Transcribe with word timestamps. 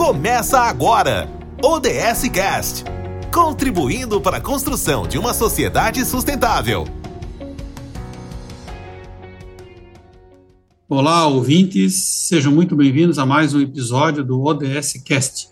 Começa 0.00 0.58
agora, 0.60 1.28
ODS 1.62 2.26
Cast, 2.32 2.84
contribuindo 3.30 4.18
para 4.18 4.38
a 4.38 4.40
construção 4.40 5.06
de 5.06 5.18
uma 5.18 5.34
sociedade 5.34 6.02
sustentável. 6.06 6.86
Olá, 10.88 11.26
ouvintes, 11.26 12.02
sejam 12.26 12.50
muito 12.50 12.74
bem-vindos 12.74 13.18
a 13.18 13.26
mais 13.26 13.52
um 13.52 13.60
episódio 13.60 14.24
do 14.24 14.40
ODS 14.42 14.94
Cast, 15.04 15.50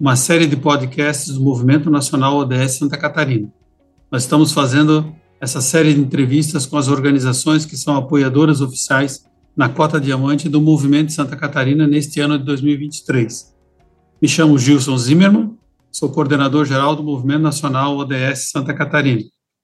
uma 0.00 0.16
série 0.16 0.46
de 0.46 0.56
podcasts 0.56 1.34
do 1.34 1.42
Movimento 1.42 1.90
Nacional 1.90 2.38
ODS 2.38 2.78
Santa 2.78 2.96
Catarina. 2.96 3.52
Nós 4.10 4.22
estamos 4.22 4.50
fazendo 4.50 5.14
essa 5.38 5.60
série 5.60 5.92
de 5.92 6.00
entrevistas 6.00 6.64
com 6.64 6.78
as 6.78 6.88
organizações 6.88 7.66
que 7.66 7.76
são 7.76 7.94
apoiadoras 7.98 8.62
oficiais 8.62 9.26
na 9.54 9.68
cota 9.68 10.00
diamante 10.00 10.48
do 10.48 10.58
Movimento 10.58 11.12
Santa 11.12 11.36
Catarina 11.36 11.86
neste 11.86 12.18
ano 12.18 12.38
de 12.38 12.46
2023. 12.46 13.49
Me 14.20 14.28
chamo 14.28 14.58
Gilson 14.58 14.98
Zimmermann, 14.98 15.56
sou 15.90 16.10
coordenador 16.10 16.66
geral 16.66 16.94
do 16.94 17.02
Movimento 17.02 17.40
Nacional 17.40 17.96
ODS 17.96 18.50
Santa 18.50 18.74
Catarina. 18.74 19.22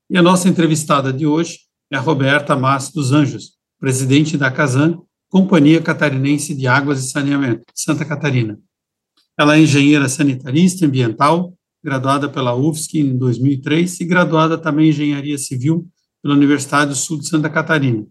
E 0.09 0.17
a 0.17 0.23
nossa 0.23 0.49
entrevistada 0.49 1.13
de 1.13 1.27
hoje 1.27 1.59
é 1.93 1.97
a 1.99 2.01
Roberta 2.01 2.57
Mas 2.57 2.91
dos 2.91 3.13
Anjos, 3.13 3.51
presidente 3.79 4.39
da 4.39 4.51
Casan, 4.51 4.99
Companhia 5.29 5.83
Catarinense 5.83 6.55
de 6.55 6.67
Águas 6.67 7.05
e 7.05 7.11
Saneamento, 7.11 7.65
Santa 7.75 8.03
Catarina. 8.03 8.59
Ela 9.39 9.59
é 9.59 9.61
engenheira 9.61 10.09
sanitarista 10.09 10.87
ambiental, 10.87 11.53
graduada 11.85 12.27
pela 12.27 12.55
UFSC 12.55 13.01
em 13.01 13.19
2003 13.19 14.01
e 14.01 14.05
graduada 14.07 14.57
também 14.57 14.87
em 14.87 14.89
engenharia 14.89 15.37
civil 15.37 15.87
pela 16.23 16.35
Universidade 16.35 16.93
do 16.93 16.97
Sul 16.97 17.19
de 17.19 17.29
Santa 17.29 17.51
Catarina. 17.51 18.07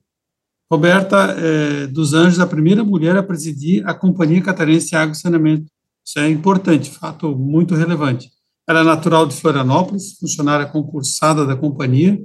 Roberta 0.71 1.35
é, 1.39 1.87
dos 1.87 2.13
Anjos, 2.13 2.39
a 2.39 2.45
primeira 2.45 2.83
mulher 2.83 3.17
a 3.17 3.23
presidir 3.23 3.83
a 3.87 3.95
Companhia 3.95 4.43
Catarinense 4.43 4.89
de 4.89 4.95
Água 4.95 5.13
e 5.13 5.17
Saneamento. 5.17 5.74
Isso 6.05 6.19
é 6.19 6.29
importante, 6.29 6.91
fato 6.91 7.35
muito 7.35 7.73
relevante. 7.73 8.29
Ela 8.67 8.81
é 8.81 8.83
natural 8.83 9.25
de 9.25 9.35
Florianópolis, 9.35 10.17
funcionária 10.19 10.65
concursada 10.65 11.45
da 11.45 11.55
companhia 11.55 12.19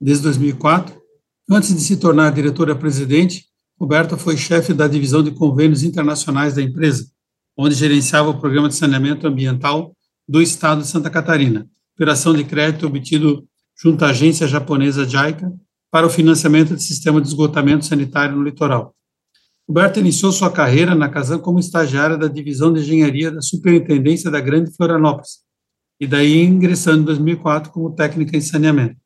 desde 0.00 0.22
2004. 0.24 0.94
Antes 1.50 1.74
de 1.74 1.80
se 1.80 1.96
tornar 1.96 2.32
diretora-presidente, 2.32 3.46
Roberta 3.78 4.16
foi 4.16 4.36
chefe 4.36 4.72
da 4.72 4.86
divisão 4.86 5.22
de 5.22 5.32
convênios 5.32 5.82
internacionais 5.82 6.54
da 6.54 6.62
empresa 6.62 7.06
onde 7.56 7.74
gerenciava 7.74 8.30
o 8.30 8.40
programa 8.40 8.68
de 8.68 8.74
saneamento 8.74 9.26
ambiental 9.26 9.94
do 10.28 10.42
estado 10.42 10.82
de 10.82 10.88
Santa 10.88 11.10
Catarina, 11.10 11.68
operação 11.94 12.34
de 12.34 12.44
crédito 12.44 12.86
obtido 12.86 13.46
junto 13.80 14.04
à 14.04 14.08
agência 14.10 14.46
japonesa 14.46 15.04
JICA 15.04 15.52
para 15.90 16.06
o 16.06 16.10
financiamento 16.10 16.74
de 16.74 16.82
sistema 16.82 17.20
de 17.20 17.28
esgotamento 17.28 17.84
sanitário 17.84 18.36
no 18.36 18.42
litoral. 18.42 18.94
Roberta 19.68 19.98
iniciou 19.98 20.30
sua 20.30 20.50
carreira 20.50 20.94
na 20.94 21.08
Casan 21.08 21.38
como 21.38 21.58
estagiária 21.58 22.18
da 22.18 22.28
divisão 22.28 22.72
de 22.72 22.80
engenharia 22.80 23.30
da 23.30 23.40
Superintendência 23.40 24.30
da 24.30 24.40
Grande 24.40 24.74
Florianópolis, 24.76 25.38
e 25.98 26.06
daí 26.06 26.42
ingressando 26.42 27.02
em 27.02 27.04
2004 27.04 27.72
como 27.72 27.94
técnica 27.94 28.36
em 28.36 28.40
saneamento. 28.42 28.96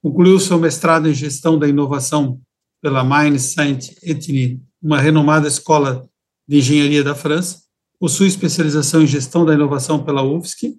Concluiu 0.00 0.38
seu 0.38 0.58
mestrado 0.58 1.08
em 1.08 1.14
gestão 1.14 1.58
da 1.58 1.66
inovação 1.66 2.40
pela 2.80 3.02
Mines 3.02 3.54
Saint-Etienne, 3.54 4.62
uma 4.80 5.00
renomada 5.00 5.48
escola 5.48 6.06
de 6.46 6.58
Engenharia 6.58 7.02
da 7.02 7.14
França, 7.14 7.64
possui 7.98 8.28
especialização 8.28 9.02
em 9.02 9.06
Gestão 9.06 9.46
da 9.46 9.54
Inovação 9.54 10.04
pela 10.04 10.22
UFSC 10.22 10.76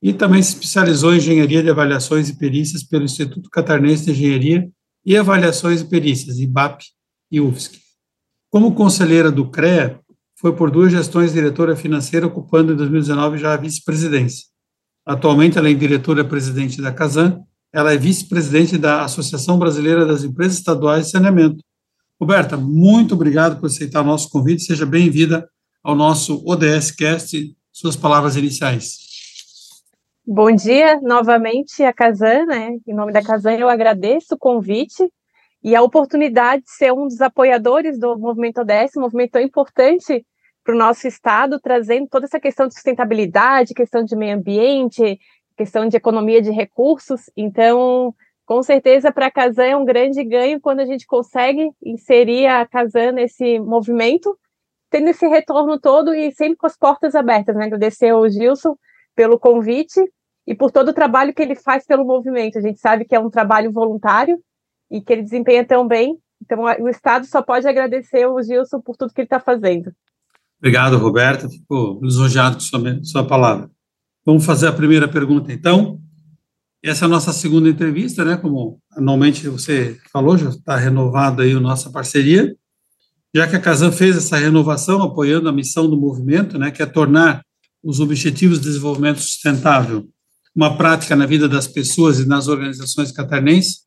e 0.00 0.12
também 0.12 0.42
se 0.42 0.54
especializou 0.54 1.12
em 1.12 1.16
Engenharia 1.18 1.62
de 1.62 1.68
Avaliações 1.68 2.28
e 2.28 2.38
Perícias 2.38 2.84
pelo 2.84 3.04
Instituto 3.04 3.50
Catarinense 3.50 4.04
de 4.04 4.12
Engenharia 4.12 4.70
e 5.04 5.16
Avaliações 5.16 5.80
e 5.80 5.86
Perícias, 5.86 6.38
IBAP 6.38 6.84
e 7.30 7.40
UFSC. 7.40 7.89
Como 8.50 8.74
conselheira 8.74 9.30
do 9.30 9.48
CREA, 9.50 10.00
foi 10.36 10.54
por 10.54 10.70
duas 10.70 10.90
gestões 10.90 11.32
diretora 11.32 11.76
financeira, 11.76 12.26
ocupando 12.26 12.72
em 12.72 12.76
2019 12.76 13.38
já 13.38 13.54
a 13.54 13.56
vice-presidência. 13.56 14.46
Atualmente, 15.06 15.56
ela 15.56 15.70
é 15.70 15.74
diretora-presidente 15.74 16.82
da 16.82 16.92
Casan, 16.92 17.40
ela 17.72 17.92
é 17.92 17.96
vice-presidente 17.96 18.76
da 18.76 19.04
Associação 19.04 19.58
Brasileira 19.58 20.04
das 20.04 20.24
Empresas 20.24 20.58
Estaduais 20.58 21.06
de 21.06 21.12
Saneamento, 21.12 21.62
Roberta, 22.20 22.54
muito 22.54 23.14
obrigado 23.14 23.58
por 23.58 23.66
aceitar 23.66 24.02
o 24.02 24.04
nosso 24.04 24.28
convite. 24.28 24.64
Seja 24.64 24.84
bem-vinda 24.84 25.48
ao 25.82 25.94
nosso 25.94 26.44
ODS 26.46 26.90
Cast. 26.90 27.56
Suas 27.72 27.96
palavras 27.96 28.36
iniciais. 28.36 28.98
Bom 30.26 30.54
dia 30.54 31.00
novamente 31.00 31.82
a 31.82 31.94
Casan, 31.94 32.44
né? 32.44 32.76
Em 32.86 32.94
nome 32.94 33.10
da 33.10 33.22
Casan, 33.22 33.52
eu 33.52 33.70
agradeço 33.70 34.34
o 34.34 34.38
convite 34.38 35.10
e 35.62 35.76
a 35.76 35.82
oportunidade 35.82 36.62
de 36.62 36.70
ser 36.70 36.92
um 36.92 37.06
dos 37.06 37.20
apoiadores 37.20 37.98
do 37.98 38.18
movimento 38.18 38.60
ODS, 38.60 38.96
um 38.96 39.02
movimento 39.02 39.32
tão 39.32 39.42
importante 39.42 40.24
para 40.64 40.74
o 40.74 40.78
nosso 40.78 41.06
estado, 41.06 41.60
trazendo 41.60 42.08
toda 42.08 42.26
essa 42.26 42.40
questão 42.40 42.66
de 42.66 42.74
sustentabilidade, 42.74 43.74
questão 43.74 44.02
de 44.04 44.16
meio 44.16 44.36
ambiente, 44.36 45.18
questão 45.56 45.86
de 45.86 45.96
economia 45.96 46.40
de 46.40 46.50
recursos. 46.50 47.30
Então, 47.36 48.14
com 48.46 48.62
certeza 48.62 49.12
para 49.12 49.26
a 49.26 49.30
Casan 49.30 49.64
é 49.64 49.76
um 49.76 49.84
grande 49.84 50.24
ganho 50.24 50.60
quando 50.60 50.80
a 50.80 50.86
gente 50.86 51.06
consegue 51.06 51.70
inserir 51.84 52.46
a 52.46 52.66
Casan 52.66 53.12
nesse 53.12 53.58
movimento, 53.58 54.36
tendo 54.90 55.08
esse 55.08 55.26
retorno 55.28 55.78
todo 55.78 56.14
e 56.14 56.32
sempre 56.32 56.56
com 56.56 56.66
as 56.66 56.76
portas 56.76 57.14
abertas. 57.14 57.54
Né? 57.54 57.66
Agradecer 57.66 58.08
ao 58.08 58.28
Gilson 58.28 58.76
pelo 59.14 59.38
convite 59.38 60.00
e 60.46 60.54
por 60.54 60.70
todo 60.70 60.88
o 60.88 60.94
trabalho 60.94 61.34
que 61.34 61.42
ele 61.42 61.54
faz 61.54 61.86
pelo 61.86 62.04
movimento. 62.04 62.58
A 62.58 62.62
gente 62.62 62.80
sabe 62.80 63.04
que 63.04 63.14
é 63.14 63.20
um 63.20 63.30
trabalho 63.30 63.70
voluntário 63.70 64.42
e 64.90 65.00
que 65.00 65.12
ele 65.12 65.22
desempenha 65.22 65.64
tão 65.64 65.86
bem. 65.86 66.18
Então, 66.42 66.60
o 66.62 66.88
Estado 66.88 67.26
só 67.26 67.42
pode 67.42 67.66
agradecer 67.68 68.22
ao 68.22 68.42
Gilson 68.42 68.80
por 68.80 68.96
tudo 68.96 69.12
que 69.12 69.20
ele 69.20 69.26
está 69.26 69.38
fazendo. 69.38 69.92
Obrigado, 70.58 70.96
Roberta. 70.96 71.48
Fico 71.48 72.00
lisonjeado 72.02 72.56
com 72.56 72.60
sua, 72.60 73.04
sua 73.04 73.26
palavra. 73.26 73.70
Vamos 74.24 74.44
fazer 74.44 74.68
a 74.68 74.72
primeira 74.72 75.08
pergunta, 75.08 75.52
então. 75.52 76.00
Essa 76.82 77.04
é 77.04 77.06
a 77.06 77.08
nossa 77.08 77.32
segunda 77.32 77.68
entrevista, 77.68 78.24
né? 78.24 78.38
Como 78.38 78.80
anualmente 78.96 79.46
você 79.48 79.98
falou, 80.10 80.38
já 80.38 80.48
está 80.48 80.76
renovada 80.76 81.42
aí 81.42 81.52
a 81.52 81.60
nossa 81.60 81.90
parceria. 81.90 82.54
Já 83.34 83.46
que 83.46 83.54
a 83.54 83.60
Casan 83.60 83.92
fez 83.92 84.16
essa 84.16 84.36
renovação 84.36 85.02
apoiando 85.02 85.48
a 85.48 85.52
missão 85.52 85.88
do 85.88 85.96
movimento, 85.96 86.58
né, 86.58 86.70
que 86.70 86.82
é 86.82 86.86
tornar 86.86 87.42
os 87.82 88.00
Objetivos 88.00 88.58
de 88.58 88.64
Desenvolvimento 88.64 89.20
Sustentável 89.20 90.08
uma 90.54 90.76
prática 90.76 91.14
na 91.14 91.26
vida 91.26 91.48
das 91.48 91.66
pessoas 91.66 92.18
e 92.18 92.26
nas 92.26 92.48
organizações 92.48 93.12
catarinenses. 93.12 93.84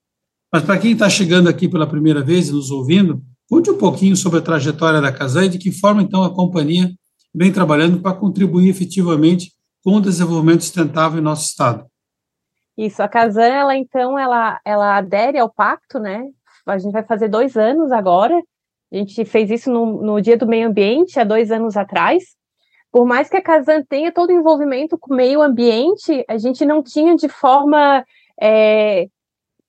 Mas 0.53 0.61
para 0.61 0.77
quem 0.77 0.91
está 0.91 1.09
chegando 1.09 1.49
aqui 1.49 1.67
pela 1.67 1.87
primeira 1.87 2.21
vez 2.21 2.49
e 2.49 2.51
nos 2.51 2.69
ouvindo, 2.69 3.23
conte 3.49 3.71
um 3.71 3.77
pouquinho 3.77 4.15
sobre 4.15 4.37
a 4.37 4.41
trajetória 4.41 5.01
da 5.01 5.11
Casan 5.11 5.45
e 5.45 5.49
de 5.49 5.57
que 5.57 5.71
forma, 5.71 6.03
então, 6.03 6.23
a 6.23 6.31
companhia 6.31 6.91
vem 7.33 7.51
trabalhando 7.51 7.99
para 7.99 8.15
contribuir 8.15 8.69
efetivamente 8.69 9.51
com 9.83 9.95
o 9.95 9.99
desenvolvimento 9.99 10.61
sustentável 10.61 11.17
em 11.17 11.23
nosso 11.23 11.47
Estado. 11.47 11.87
Isso, 12.77 13.01
a 13.01 13.07
Casan, 13.07 13.47
ela 13.47 13.75
então, 13.75 14.17
ela, 14.19 14.59
ela 14.63 14.95
adere 14.95 15.39
ao 15.39 15.51
pacto, 15.51 15.97
né? 15.97 16.23
A 16.67 16.77
gente 16.77 16.93
vai 16.93 17.03
fazer 17.03 17.29
dois 17.29 17.57
anos 17.57 17.91
agora. 17.91 18.39
A 18.91 18.95
gente 18.95 19.25
fez 19.25 19.49
isso 19.49 19.71
no, 19.71 20.03
no 20.03 20.21
Dia 20.21 20.37
do 20.37 20.45
Meio 20.45 20.67
Ambiente, 20.67 21.19
há 21.19 21.23
dois 21.23 21.51
anos 21.51 21.75
atrás. 21.75 22.23
Por 22.91 23.07
mais 23.07 23.27
que 23.27 23.37
a 23.37 23.41
Casan 23.41 23.81
tenha 23.89 24.11
todo 24.11 24.29
o 24.29 24.33
envolvimento 24.33 24.99
com 24.99 25.15
o 25.15 25.17
meio 25.17 25.41
ambiente, 25.41 26.23
a 26.29 26.37
gente 26.37 26.63
não 26.63 26.83
tinha 26.83 27.15
de 27.15 27.27
forma 27.27 28.05
é, 28.39 29.07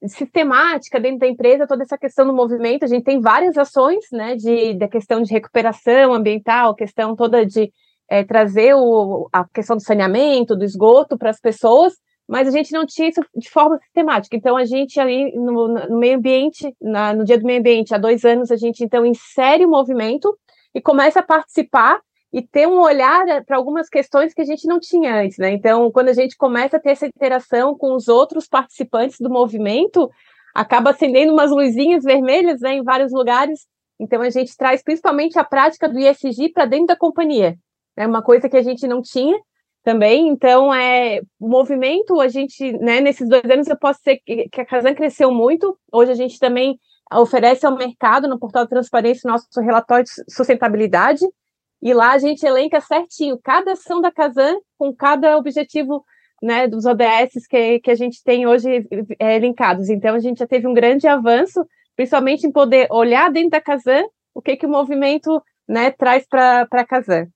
sistemática 0.09 1.01
dentro 1.01 1.21
da 1.21 1.29
empresa 1.29 1.67
toda 1.67 1.83
essa 1.83 1.99
questão 1.99 2.27
do 2.27 2.33
movimento. 2.33 2.85
A 2.85 2.89
gente 2.89 3.05
tem 3.05 3.21
várias 3.21 3.57
ações, 3.57 4.05
né, 4.13 4.37
de, 4.37 4.75
da 4.75 4.89
questão 4.89 5.23
de 5.23 5.33
recuperação 5.33 6.13
ambiental, 6.13 6.75
questão 6.75 7.15
toda 7.15 7.45
de 7.45 7.73
é, 8.09 8.23
trazer 8.23 8.75
o, 8.75 9.29
a 9.33 9.45
questão 9.49 9.77
do 9.77 9.83
saneamento, 9.83 10.57
do 10.57 10.65
esgoto 10.65 11.17
para 11.17 11.31
as 11.31 11.41
pessoas, 11.41 11.95
mas 12.29 12.49
a 12.49 12.51
gente 12.51 12.73
não 12.73 12.87
tinha 12.87 13.09
isso 13.09 13.21
de 13.35 13.51
forma 13.51 13.79
sistemática. 13.79 14.37
Então, 14.37 14.57
a 14.57 14.65
gente 14.65 14.99
ali 14.99 15.33
no, 15.35 15.69
no 15.69 15.99
meio 15.99 16.17
ambiente, 16.17 16.75
na, 16.81 17.13
no 17.13 17.25
Dia 17.25 17.39
do 17.39 17.45
Meio 17.45 17.61
Ambiente, 17.61 17.95
há 17.95 17.99
dois 17.99 18.25
anos, 18.25 18.51
a 18.51 18.57
gente 18.57 18.83
então 18.83 19.05
insere 19.05 19.65
o 19.65 19.71
movimento 19.71 20.37
e 20.75 20.81
começa 20.81 21.21
a 21.21 21.23
participar 21.23 22.01
e 22.35 22.43
ter 22.43 22.67
um 22.67 22.81
olhar 22.81 23.29
eh, 23.29 23.41
para 23.41 23.57
algumas 23.57 23.89
questões 23.89 24.35
que 24.35 24.43
a 24.43 24.45
gente 24.45 24.67
não 24.67 24.81
tinha 24.81 25.21
antes, 25.21 25.39
né? 25.39 25.53
Então, 25.53 25.89
quando 25.93 26.09
a 26.09 26.13
gente 26.13 26.37
começa 26.37 26.79
a 26.79 26.81
ter 26.81 26.91
essa 26.91 27.07
interação 27.07 27.79
com 27.79 27.95
os 27.95 28.09
outros 28.09 28.49
participantes 28.49 29.21
do 29.21 29.31
movimento, 29.31 30.11
acaba 30.53 30.91
acendendo 30.91 31.33
umas 31.33 31.53
luzinhas 31.53 32.03
vermelhas 32.03 32.61
né, 32.61 32.75
em 32.75 32.83
vários 32.83 33.13
lugares. 33.13 33.69
Então, 34.01 34.21
a 34.21 34.31
gente 34.31 34.57
traz 34.57 34.83
principalmente 34.83 35.39
a 35.39 35.45
prática 35.45 35.89
do 35.89 35.97
ISG 35.97 36.49
para 36.53 36.65
dentro 36.65 36.89
da 36.89 36.97
companhia. 36.97 37.57
É 37.97 38.01
né? 38.01 38.07
uma 38.09 38.21
coisa 38.21 38.49
que 38.49 38.57
a 38.57 38.63
gente 38.63 38.85
não 38.89 39.01
tinha 39.01 39.39
também. 39.85 40.27
Então, 40.27 40.75
é, 40.75 41.21
o 41.39 41.49
movimento, 41.49 42.21
a 42.21 42.27
gente, 42.27 42.73
né, 42.79 43.01
nesses 43.01 43.29
dois 43.29 43.45
anos, 43.45 43.69
eu 43.69 43.79
posso 43.79 44.01
dizer 44.01 44.21
que, 44.27 44.61
a 44.61 44.67
Casan 44.67 44.95
cresceu 44.95 45.31
muito. 45.31 45.79
Hoje 45.93 46.11
a 46.11 46.17
gente 46.17 46.41
também 46.41 46.81
oferece 47.13 47.65
ao 47.65 47.77
mercado, 47.77 48.27
no 48.27 48.41
portal 48.41 48.65
de 48.65 48.71
transparência, 48.71 49.31
nosso 49.31 49.47
relatório 49.61 50.05
de 50.05 50.11
sustentabilidade. 50.35 51.25
E 51.85 51.93
lá 51.93 52.13
a 52.13 52.19
gente 52.19 52.45
elenca 52.47 52.81
certinho 52.81 53.39
cada 53.45 53.73
ação 53.73 54.01
da 54.01 54.11
Casan 54.11 54.57
com 54.79 54.91
cada 54.95 55.37
objetivo 55.37 56.03
né, 56.43 56.67
dos 56.67 56.87
ODS 56.87 57.47
que, 57.49 57.79
que 57.81 57.91
a 57.91 57.95
gente 57.95 58.25
tem 58.25 58.47
hoje 58.47 58.87
é. 59.19 59.37
Então, 59.91 60.15
a 60.15 60.19
gente 60.19 60.39
já 60.39 60.47
teve 60.47 60.67
um 60.67 60.73
grande 60.73 61.07
avanço, 61.07 61.63
principalmente 61.95 62.47
em 62.47 62.51
poder 62.51 62.89
olhar 62.91 63.31
dentro 63.31 63.51
da 63.51 63.61
Casan 63.61 64.03
o 64.35 64.41
que, 64.41 64.57
que 64.57 64.65
o 64.65 64.71
movimento 64.71 65.43
né, 65.69 65.91
traz 65.91 66.27
para 66.27 66.67
a 66.73 66.87
Casan. 66.87 67.27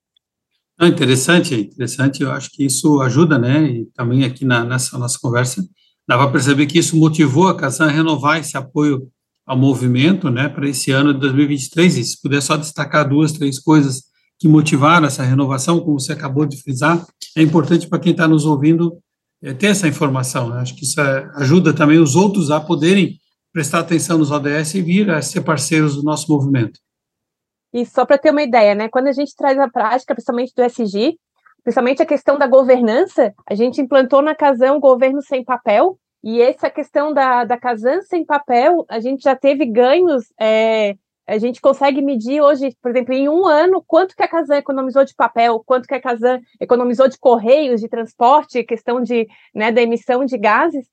Interessante, 0.80 1.54
interessante. 1.54 2.22
Eu 2.22 2.30
acho 2.32 2.50
que 2.50 2.64
isso 2.64 3.02
ajuda, 3.02 3.38
né? 3.38 3.64
E 3.64 3.84
também 3.94 4.24
aqui 4.24 4.46
na, 4.46 4.64
nessa 4.64 4.96
nossa 4.96 5.18
conversa, 5.20 5.62
dava 6.08 6.22
para 6.22 6.32
perceber 6.32 6.66
que 6.66 6.78
isso 6.78 6.96
motivou 6.96 7.48
a 7.48 7.56
Casan 7.56 7.88
a 7.88 7.90
renovar 7.90 8.38
esse 8.38 8.56
apoio 8.56 9.10
ao 9.44 9.58
movimento, 9.58 10.30
né, 10.30 10.48
para 10.48 10.68
esse 10.68 10.90
ano 10.90 11.12
de 11.12 11.20
2023. 11.20 11.98
E 11.98 12.04
se 12.04 12.20
puder 12.20 12.40
só 12.40 12.56
destacar 12.56 13.06
duas, 13.06 13.32
três 13.32 13.58
coisas 13.58 14.07
que 14.38 14.46
motivaram 14.46 15.06
essa 15.06 15.22
renovação, 15.22 15.80
como 15.80 15.98
você 15.98 16.12
acabou 16.12 16.46
de 16.46 16.62
frisar, 16.62 17.04
é 17.36 17.42
importante 17.42 17.88
para 17.88 17.98
quem 17.98 18.12
está 18.12 18.28
nos 18.28 18.46
ouvindo 18.46 18.98
é, 19.42 19.52
ter 19.52 19.68
essa 19.68 19.88
informação. 19.88 20.50
Né? 20.50 20.60
Acho 20.60 20.76
que 20.76 20.84
isso 20.84 21.00
é, 21.00 21.30
ajuda 21.36 21.74
também 21.74 21.98
os 21.98 22.14
outros 22.14 22.50
a 22.50 22.60
poderem 22.60 23.18
prestar 23.52 23.80
atenção 23.80 24.18
nos 24.18 24.30
ODS 24.30 24.74
e 24.74 24.82
vir 24.82 25.10
a 25.10 25.20
ser 25.20 25.40
parceiros 25.40 25.96
do 25.96 26.02
nosso 26.02 26.30
movimento. 26.30 26.78
E 27.72 27.84
só 27.84 28.06
para 28.06 28.18
ter 28.18 28.30
uma 28.30 28.42
ideia, 28.42 28.74
né, 28.74 28.88
quando 28.88 29.08
a 29.08 29.12
gente 29.12 29.34
traz 29.36 29.58
a 29.58 29.68
prática, 29.68 30.14
principalmente 30.14 30.52
do 30.54 30.62
SG, 30.62 31.18
principalmente 31.62 32.02
a 32.02 32.06
questão 32.06 32.38
da 32.38 32.46
governança, 32.46 33.34
a 33.46 33.54
gente 33.54 33.80
implantou 33.80 34.22
na 34.22 34.34
Casão 34.34 34.80
governo 34.80 35.20
sem 35.20 35.44
papel, 35.44 35.98
e 36.22 36.40
essa 36.40 36.68
questão 36.68 37.12
da, 37.12 37.44
da 37.44 37.58
sem 38.08 38.24
papel, 38.24 38.84
a 38.88 39.00
gente 39.00 39.22
já 39.22 39.36
teve 39.36 39.66
ganhos, 39.66 40.24
é, 40.40 40.96
a 41.28 41.36
gente 41.36 41.60
consegue 41.60 42.00
medir 42.00 42.40
hoje, 42.40 42.74
por 42.80 42.90
exemplo, 42.90 43.12
em 43.12 43.28
um 43.28 43.46
ano, 43.46 43.84
quanto 43.86 44.16
que 44.16 44.22
a 44.22 44.28
Casan 44.28 44.56
economizou 44.56 45.04
de 45.04 45.14
papel, 45.14 45.62
quanto 45.64 45.86
que 45.86 45.94
a 45.94 46.00
Casan 46.00 46.40
economizou 46.58 47.06
de 47.06 47.18
correios, 47.18 47.82
de 47.82 47.88
transporte, 47.88 48.64
questão 48.64 49.02
de, 49.02 49.28
né, 49.54 49.70
da 49.70 49.82
emissão 49.82 50.24
de 50.24 50.38
gases. 50.38 50.88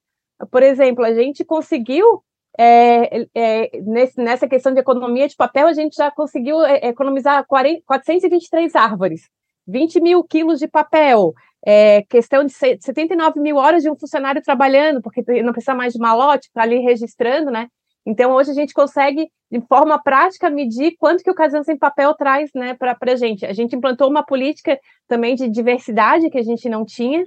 Por 0.51 0.61
exemplo, 0.61 1.05
a 1.05 1.13
gente 1.13 1.45
conseguiu 1.45 2.21
é, 2.59 3.25
é, 3.33 3.81
nesse, 3.81 4.21
nessa 4.21 4.45
questão 4.45 4.73
de 4.73 4.79
economia 4.81 5.25
de 5.27 5.37
papel, 5.37 5.67
a 5.67 5.73
gente 5.73 5.95
já 5.95 6.11
conseguiu 6.11 6.61
é, 6.65 6.87
economizar 6.87 7.45
40, 7.47 7.83
423 7.85 8.75
árvores, 8.75 9.29
20 9.65 10.01
mil 10.01 10.21
quilos 10.21 10.59
de 10.59 10.67
papel, 10.67 11.33
é, 11.65 12.03
questão 12.03 12.43
de 12.43 12.51
79 12.51 13.39
mil 13.39 13.55
horas 13.55 13.83
de 13.83 13.89
um 13.89 13.95
funcionário 13.95 14.41
trabalhando, 14.41 15.01
porque 15.01 15.21
não 15.41 15.53
precisa 15.53 15.73
mais 15.73 15.93
de 15.93 15.99
malote 15.99 16.49
para 16.53 16.63
ali 16.63 16.79
registrando, 16.79 17.49
né? 17.49 17.67
Então, 18.05 18.31
hoje 18.31 18.51
a 18.51 18.53
gente 18.53 18.73
consegue, 18.73 19.27
de 19.51 19.59
forma 19.61 20.01
prática, 20.01 20.49
medir 20.49 20.95
quanto 20.99 21.23
que 21.23 21.31
o 21.31 21.35
Casan 21.35 21.63
Sem 21.63 21.77
Papel 21.77 22.13
traz 22.13 22.51
né, 22.53 22.75
para 22.75 22.95
a 23.01 23.15
gente. 23.15 23.45
A 23.45 23.53
gente 23.53 23.75
implantou 23.75 24.09
uma 24.09 24.23
política 24.23 24.79
também 25.07 25.35
de 25.35 25.49
diversidade 25.49 26.29
que 26.29 26.37
a 26.37 26.43
gente 26.43 26.69
não 26.69 26.85
tinha. 26.85 27.25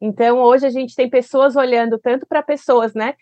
Então, 0.00 0.38
hoje 0.38 0.66
a 0.66 0.70
gente 0.70 0.94
tem 0.94 1.08
pessoas 1.08 1.56
olhando 1.56 1.98
tanto 1.98 2.26
para 2.26 2.42
pessoas, 2.42 2.94
né, 2.94 3.14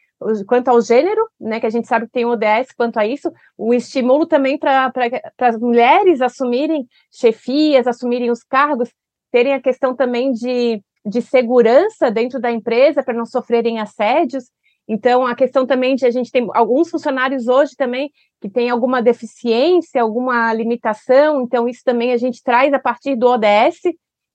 quanto 0.47 0.69
ao 0.69 0.81
gênero, 0.81 1.27
né, 1.41 1.61
que 1.61 1.67
a 1.67 1.71
gente 1.71 1.87
sabe 1.87 2.07
que 2.07 2.13
tem 2.13 2.25
o 2.25 2.31
ODS 2.31 2.73
quanto 2.77 2.99
a 2.99 3.07
isso, 3.07 3.31
o 3.57 3.73
estímulo 3.73 4.27
também 4.27 4.59
para 4.59 4.93
as 5.41 5.59
mulheres 5.59 6.21
assumirem 6.21 6.87
chefias, 7.11 7.87
assumirem 7.87 8.31
os 8.31 8.43
cargos, 8.43 8.91
terem 9.31 9.55
a 9.55 9.61
questão 9.61 9.95
também 9.95 10.33
de, 10.33 10.83
de 11.05 11.23
segurança 11.23 12.11
dentro 12.11 12.41
da 12.41 12.51
empresa 12.51 13.03
para 13.03 13.15
não 13.15 13.27
sofrerem 13.27 13.79
assédios. 13.79 14.45
Então, 14.89 15.27
a 15.27 15.35
questão 15.35 15.67
também 15.67 15.97
de 15.97 16.07
a 16.07 16.11
gente 16.11 16.31
tem 16.31 16.47
alguns 16.55 16.91
funcionários 16.91 17.49
hoje 17.49 17.75
também 17.77 18.11
que 18.41 18.49
têm 18.49 18.71
alguma 18.71 19.03
deficiência, 19.03 20.01
alguma 20.01 20.53
limitação, 20.53 21.43
então 21.43 21.69
isso 21.69 21.83
também 21.85 22.13
a 22.13 22.17
gente 22.17 22.43
traz 22.43 22.73
a 22.73 22.79
partir 22.79 23.17
do 23.17 23.27
ODS. 23.27 23.81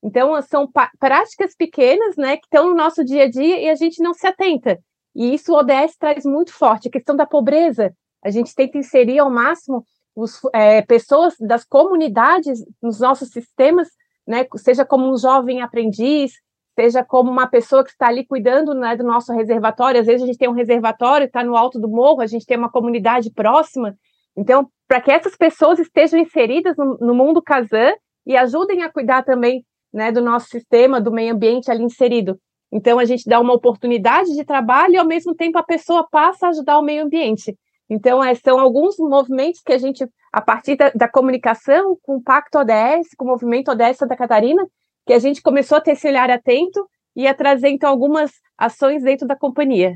Então, 0.04 0.40
são 0.42 0.70
práticas 1.00 1.56
pequenas, 1.56 2.18
né, 2.18 2.36
que 2.36 2.46
estão 2.46 2.70
no 2.70 2.76
nosso 2.76 3.04
dia 3.06 3.24
a 3.24 3.30
dia 3.30 3.62
e 3.62 3.70
a 3.70 3.76
gente 3.76 4.02
não 4.02 4.14
se 4.14 4.28
atenta. 4.28 4.80
E 5.16 5.34
isso 5.34 5.54
o 5.54 5.58
ODS 5.58 5.96
traz 5.98 6.26
muito 6.26 6.54
forte, 6.54 6.88
a 6.88 6.92
questão 6.92 7.16
da 7.16 7.26
pobreza. 7.26 7.94
A 8.24 8.30
gente 8.30 8.56
tenta 8.56 8.78
inserir 8.78 9.20
ao 9.20 9.30
máximo 9.30 9.86
os, 10.16 10.42
é, 10.54 10.82
pessoas 10.82 11.36
das 11.40 11.64
comunidades 11.64 12.60
nos 12.82 13.00
nossos 13.00 13.30
sistemas, 13.30 13.90
né, 14.28 14.46
seja 14.58 14.86
como 14.86 15.12
um 15.12 15.18
jovem 15.18 15.62
aprendiz, 15.62 16.34
seja 16.80 17.04
como 17.04 17.30
uma 17.30 17.48
pessoa 17.48 17.84
que 17.84 17.92
está 17.92 18.08
ali 18.08 18.26
cuidando 18.26 18.74
né, 18.74 18.96
do 18.96 19.04
nosso 19.04 19.34
reservatório. 19.34 20.00
Às 20.00 20.08
vezes 20.08 20.24
a 20.24 20.26
gente 20.26 20.38
tem 20.38 20.50
um 20.50 20.54
reservatório, 20.54 21.26
está 21.26 21.44
no 21.44 21.56
alto 21.56 21.80
do 21.80 21.90
morro, 21.90 22.22
a 22.22 22.28
gente 22.28 22.46
tem 22.46 22.58
uma 22.58 22.72
comunidade 22.72 23.32
próxima. 23.32 23.96
Então, 24.36 24.70
para 24.88 25.02
que 25.02 25.12
essas 25.12 25.36
pessoas 25.36 25.80
estejam 25.80 26.20
inseridas 26.20 26.76
no, 26.78 26.98
no 27.00 27.14
mundo 27.14 27.42
Kazan 27.42 27.94
e 28.26 28.38
ajudem 28.38 28.84
a 28.84 28.92
cuidar 28.92 29.24
também 29.24 29.66
né, 29.94 30.12
do 30.12 30.22
nosso 30.22 30.48
sistema, 30.48 31.02
do 31.02 31.12
meio 31.12 31.34
ambiente 31.34 31.70
ali 31.70 31.84
inserido. 31.84 32.40
Então, 32.72 32.98
a 32.98 33.06
gente 33.06 33.28
dá 33.28 33.40
uma 33.40 33.54
oportunidade 33.54 34.34
de 34.34 34.46
trabalho 34.46 34.94
e, 34.94 34.98
ao 34.98 35.06
mesmo 35.06 35.36
tempo, 35.36 35.58
a 35.58 35.64
pessoa 35.64 36.08
passa 36.10 36.48
a 36.48 36.50
ajudar 36.50 36.80
o 36.80 36.84
meio 36.84 37.04
ambiente. 37.04 37.54
Então, 37.90 38.24
é, 38.24 38.34
são 38.36 38.58
alguns 38.58 38.96
movimentos 38.98 39.62
que 39.62 39.74
a 39.74 39.78
gente, 39.78 40.08
a 40.32 40.42
partir 40.42 40.78
da, 40.78 40.90
da, 40.92 41.10
comunicação 41.10 41.98
com 42.02 42.16
o 42.16 42.24
Pacto 42.24 42.60
ODS, 42.60 43.10
com 43.18 43.26
o 43.26 43.28
movimento 43.28 43.70
ODS 43.70 43.98
Santa 43.98 44.16
Catarina, 44.16 44.66
que 45.06 45.14
a 45.14 45.20
gente 45.20 45.42
começou 45.42 45.78
a 45.78 45.82
ter 45.82 45.92
esse 45.92 46.08
olhar 46.08 46.30
atento 46.30 46.86
e 47.16 47.28
a 47.28 47.34
trazer, 47.34 47.70
então, 47.70 47.90
algumas 47.90 48.32
ações 48.58 49.04
dentro 49.04 49.28
da 49.28 49.36
companhia. 49.36 49.96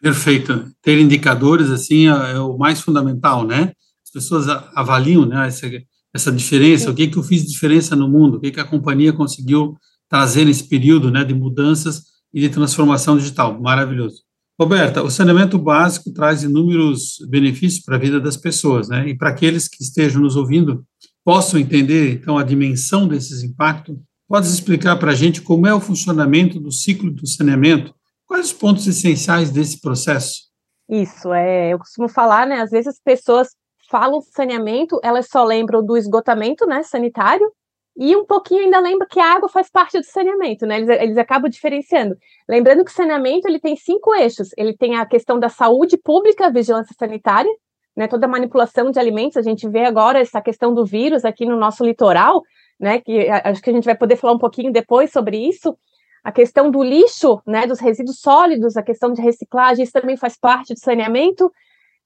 Perfeito. 0.00 0.70
Ter 0.82 0.98
indicadores, 0.98 1.70
assim, 1.70 2.08
é, 2.08 2.32
é 2.32 2.38
o 2.38 2.56
mais 2.56 2.80
fundamental, 2.80 3.46
né? 3.46 3.72
As 4.04 4.10
pessoas 4.12 4.48
avaliam, 4.74 5.26
né, 5.26 5.46
essa, 5.46 5.70
essa 6.14 6.32
diferença, 6.32 6.86
Sim. 6.86 6.90
o 6.90 6.94
que 6.94 7.08
que 7.08 7.18
eu 7.18 7.22
fiz 7.22 7.42
de 7.42 7.52
diferença 7.52 7.94
no 7.94 8.08
mundo, 8.08 8.36
o 8.36 8.40
que 8.40 8.50
que 8.50 8.60
a 8.60 8.64
companhia 8.64 9.12
conseguiu 9.12 9.76
trazer 10.08 10.44
nesse 10.44 10.68
período 10.68 11.10
né, 11.10 11.22
de 11.22 11.34
mudanças 11.34 12.02
e 12.32 12.40
de 12.40 12.48
transformação 12.48 13.16
digital. 13.16 13.60
Maravilhoso. 13.60 14.22
Roberta, 14.58 15.02
o 15.02 15.10
saneamento 15.10 15.58
básico 15.58 16.12
traz 16.12 16.42
inúmeros 16.42 17.16
benefícios 17.28 17.82
para 17.82 17.96
a 17.96 17.98
vida 17.98 18.20
das 18.20 18.36
pessoas, 18.36 18.88
né? 18.88 19.08
E 19.08 19.16
para 19.16 19.30
aqueles 19.30 19.66
que 19.66 19.82
estejam 19.82 20.20
nos 20.20 20.36
ouvindo, 20.36 20.84
possam 21.24 21.58
entender, 21.58 22.12
então, 22.12 22.36
a 22.36 22.42
dimensão 22.42 23.08
desses 23.08 23.42
impactos, 23.42 23.96
podes 24.30 24.54
explicar 24.54 24.96
para 24.96 25.10
a 25.10 25.14
gente 25.14 25.42
como 25.42 25.66
é 25.66 25.74
o 25.74 25.80
funcionamento 25.80 26.60
do 26.60 26.70
ciclo 26.70 27.10
do 27.10 27.26
saneamento? 27.26 27.92
Quais 28.24 28.46
os 28.46 28.52
pontos 28.52 28.86
essenciais 28.86 29.50
desse 29.50 29.80
processo? 29.80 30.42
Isso, 30.88 31.32
é, 31.32 31.72
eu 31.72 31.78
costumo 31.80 32.08
falar, 32.08 32.46
né? 32.46 32.60
Às 32.60 32.70
vezes 32.70 32.86
as 32.86 33.00
pessoas 33.00 33.48
falam 33.90 34.20
saneamento, 34.20 35.00
elas 35.02 35.26
só 35.28 35.42
lembram 35.42 35.84
do 35.84 35.96
esgotamento, 35.96 36.64
né, 36.64 36.84
sanitário, 36.84 37.50
e 37.96 38.14
um 38.14 38.24
pouquinho 38.24 38.62
ainda 38.62 38.78
lembra 38.78 39.04
que 39.04 39.18
a 39.18 39.34
água 39.34 39.48
faz 39.48 39.68
parte 39.68 39.98
do 39.98 40.04
saneamento, 40.04 40.64
né? 40.64 40.78
Eles, 40.78 40.88
eles 40.88 41.18
acabam 41.18 41.50
diferenciando. 41.50 42.16
Lembrando 42.48 42.84
que 42.84 42.90
o 42.92 42.94
saneamento 42.94 43.48
ele 43.48 43.58
tem 43.58 43.74
cinco 43.74 44.14
eixos. 44.14 44.50
Ele 44.56 44.76
tem 44.76 44.94
a 44.96 45.04
questão 45.04 45.40
da 45.40 45.48
saúde 45.48 45.98
pública, 45.98 46.52
vigilância 46.52 46.94
sanitária, 46.96 47.50
né? 47.96 48.06
Toda 48.06 48.26
a 48.26 48.28
manipulação 48.28 48.92
de 48.92 49.00
alimentos. 49.00 49.36
A 49.36 49.42
gente 49.42 49.68
vê 49.68 49.84
agora 49.86 50.20
essa 50.20 50.40
questão 50.40 50.72
do 50.72 50.86
vírus 50.86 51.24
aqui 51.24 51.44
no 51.44 51.56
nosso 51.56 51.84
litoral, 51.84 52.44
né? 52.80 53.00
Que 53.00 53.28
acho 53.28 53.62
que 53.62 53.70
a 53.70 53.72
gente 53.72 53.84
vai 53.84 53.94
poder 53.94 54.16
falar 54.16 54.32
um 54.32 54.38
pouquinho 54.38 54.72
depois 54.72 55.12
sobre 55.12 55.36
isso. 55.36 55.76
A 56.24 56.32
questão 56.32 56.70
do 56.70 56.82
lixo, 56.82 57.40
né? 57.46 57.66
Dos 57.66 57.78
resíduos 57.78 58.20
sólidos, 58.20 58.76
a 58.76 58.82
questão 58.82 59.12
de 59.12 59.20
reciclagem, 59.20 59.84
isso 59.84 59.92
também 59.92 60.16
faz 60.16 60.36
parte 60.38 60.74
do 60.74 60.80
saneamento. 60.80 61.52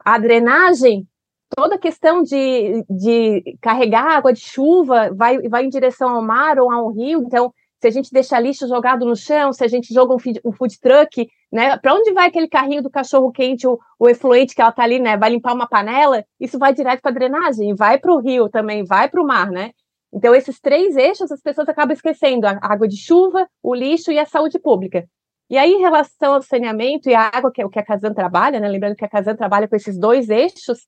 A 0.05 0.19
drenagem, 0.19 1.07
toda 1.57 1.77
a 1.77 1.79
questão 1.79 2.23
de, 2.23 2.85
de 2.91 3.57
carregar 3.61 4.17
água 4.17 4.33
de 4.33 4.41
chuva 4.41 5.11
vai, 5.15 5.39
vai 5.49 5.65
em 5.65 5.69
direção 5.69 6.11
ao 6.11 6.23
mar 6.23 6.59
ou 6.59 6.71
a 6.71 6.83
um 6.83 6.91
rio, 6.91 7.23
então 7.23 7.53
se 7.81 7.89
a 7.89 7.91
gente 7.91 8.11
deixa 8.11 8.41
lixo 8.41 8.67
jogado 8.67 9.05
no 9.05 9.15
chão, 9.15 9.53
se 9.53 9.63
a 9.63 9.69
gente 9.69 9.93
joga 9.93 10.15
um, 10.15 10.19
feed, 10.19 10.41
um 10.43 10.53
food 10.53 10.81
truck, 10.81 11.29
né, 11.53 11.77
para 11.77 11.95
onde 11.95 12.15
vai 12.15 12.29
aquele 12.29 12.49
carrinho 12.49 12.83
do 12.83 12.89
cachorro 12.89 13.31
quente, 13.31 13.67
o, 13.67 13.79
o 13.99 14.09
efluente 14.09 14.55
que 14.55 14.63
ela 14.63 14.71
está 14.71 14.83
ali, 14.83 14.99
né, 14.99 15.19
vai 15.19 15.29
limpar 15.29 15.53
uma 15.53 15.69
panela, 15.69 16.25
isso 16.41 16.59
vai 16.59 16.73
direto 16.73 17.03
para 17.03 17.11
a 17.11 17.15
drenagem, 17.15 17.75
vai 17.75 17.99
para 17.99 18.11
o 18.11 18.19
rio 18.19 18.49
também, 18.49 18.85
vai 18.85 19.11
para 19.11 19.23
o 19.23 19.27
mar, 19.27 19.51
né? 19.51 19.73
Então, 20.15 20.33
esses 20.33 20.61
três 20.61 20.97
eixos 20.97 21.33
as 21.33 21.43
pessoas 21.43 21.69
acabam 21.69 21.93
esquecendo: 21.93 22.47
a 22.47 22.59
água 22.63 22.87
de 22.87 22.97
chuva, 22.97 23.49
o 23.63 23.75
lixo 23.75 24.13
e 24.13 24.19
a 24.19 24.25
saúde 24.25 24.59
pública. 24.59 25.05
E 25.51 25.59
aí, 25.59 25.73
em 25.73 25.81
relação 25.81 26.35
ao 26.35 26.43
saneamento 26.43 27.09
e 27.09 27.15
a 27.15 27.31
água, 27.33 27.53
que 27.53 27.61
é 27.61 27.67
o 27.67 27.69
que 27.69 27.79
a 27.79 27.85
Casan 27.85 28.15
trabalha, 28.15 28.61
né? 28.61 28.69
Lembrando 28.69 28.97
que 28.97 29.05
a 29.05 29.09
Casan 29.09 29.35
trabalha 29.35 29.69
com 29.69 29.77
esses 29.77 29.99
dois 29.99 30.31
eixos, 30.31 30.87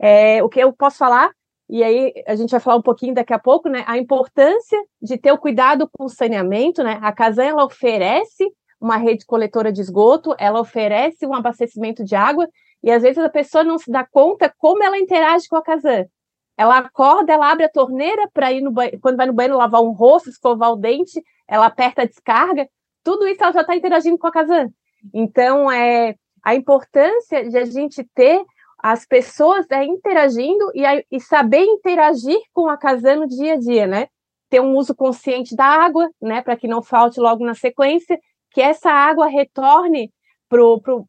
é, 0.00 0.42
o 0.42 0.48
que 0.48 0.58
eu 0.58 0.72
posso 0.72 0.98
falar, 0.98 1.30
e 1.68 1.84
aí 1.84 2.12
a 2.26 2.34
gente 2.34 2.50
vai 2.50 2.60
falar 2.60 2.76
um 2.76 2.82
pouquinho 2.82 3.14
daqui 3.14 3.32
a 3.32 3.38
pouco, 3.38 3.68
né? 3.68 3.84
A 3.86 3.98
importância 3.98 4.82
de 5.00 5.16
ter 5.18 5.32
o 5.32 5.38
cuidado 5.38 5.88
com 5.92 6.04
o 6.04 6.08
saneamento, 6.08 6.82
né? 6.82 6.98
A 7.02 7.12
Casan 7.12 7.44
ela 7.44 7.64
oferece 7.64 8.50
uma 8.80 8.96
rede 8.96 9.24
coletora 9.24 9.70
de 9.70 9.80
esgoto, 9.80 10.34
ela 10.38 10.60
oferece 10.60 11.24
um 11.26 11.34
abastecimento 11.34 12.02
de 12.02 12.16
água, 12.16 12.48
e 12.82 12.90
às 12.90 13.02
vezes 13.02 13.18
a 13.18 13.28
pessoa 13.28 13.62
não 13.62 13.78
se 13.78 13.90
dá 13.90 14.04
conta 14.04 14.52
como 14.58 14.82
ela 14.82 14.98
interage 14.98 15.46
com 15.48 15.56
a 15.56 15.62
Casan. 15.62 16.06
Ela 16.56 16.78
acorda, 16.78 17.32
ela 17.32 17.50
abre 17.50 17.64
a 17.64 17.68
torneira 17.68 18.28
para 18.32 18.52
ir 18.52 18.60
no 18.60 18.70
banheiro, 18.70 19.00
quando 19.00 19.16
vai 19.16 19.26
no 19.26 19.32
banheiro 19.32 19.56
lavar 19.56 19.82
um 19.82 19.90
rosto, 19.90 20.28
escovar 20.28 20.72
o 20.72 20.76
dente, 20.76 21.22
ela 21.48 21.66
aperta 21.66 22.02
a 22.02 22.06
descarga, 22.06 22.68
tudo 23.02 23.26
isso 23.26 23.42
ela 23.42 23.52
já 23.52 23.62
está 23.62 23.74
interagindo 23.74 24.18
com 24.18 24.26
a 24.26 24.32
Casan. 24.32 24.68
Então, 25.12 25.70
é 25.70 26.14
a 26.42 26.54
importância 26.54 27.48
de 27.48 27.56
a 27.56 27.64
gente 27.64 28.04
ter 28.14 28.44
as 28.78 29.06
pessoas 29.06 29.64
é, 29.70 29.84
interagindo 29.84 30.70
e, 30.74 30.82
e 31.10 31.20
saber 31.20 31.64
interagir 31.64 32.40
com 32.52 32.68
a 32.68 32.76
casa 32.76 33.14
no 33.14 33.28
dia 33.28 33.54
a 33.54 33.56
dia, 33.56 33.86
né? 33.86 34.08
Ter 34.50 34.60
um 34.60 34.76
uso 34.76 34.94
consciente 34.94 35.54
da 35.54 35.64
água, 35.64 36.10
né? 36.20 36.42
Para 36.42 36.56
que 36.56 36.66
não 36.66 36.82
falte 36.82 37.20
logo 37.20 37.44
na 37.44 37.54
sequência, 37.54 38.18
que 38.50 38.60
essa 38.60 38.90
água 38.90 39.28
retorne 39.28 40.12
para 40.48 40.62
o 40.62 41.06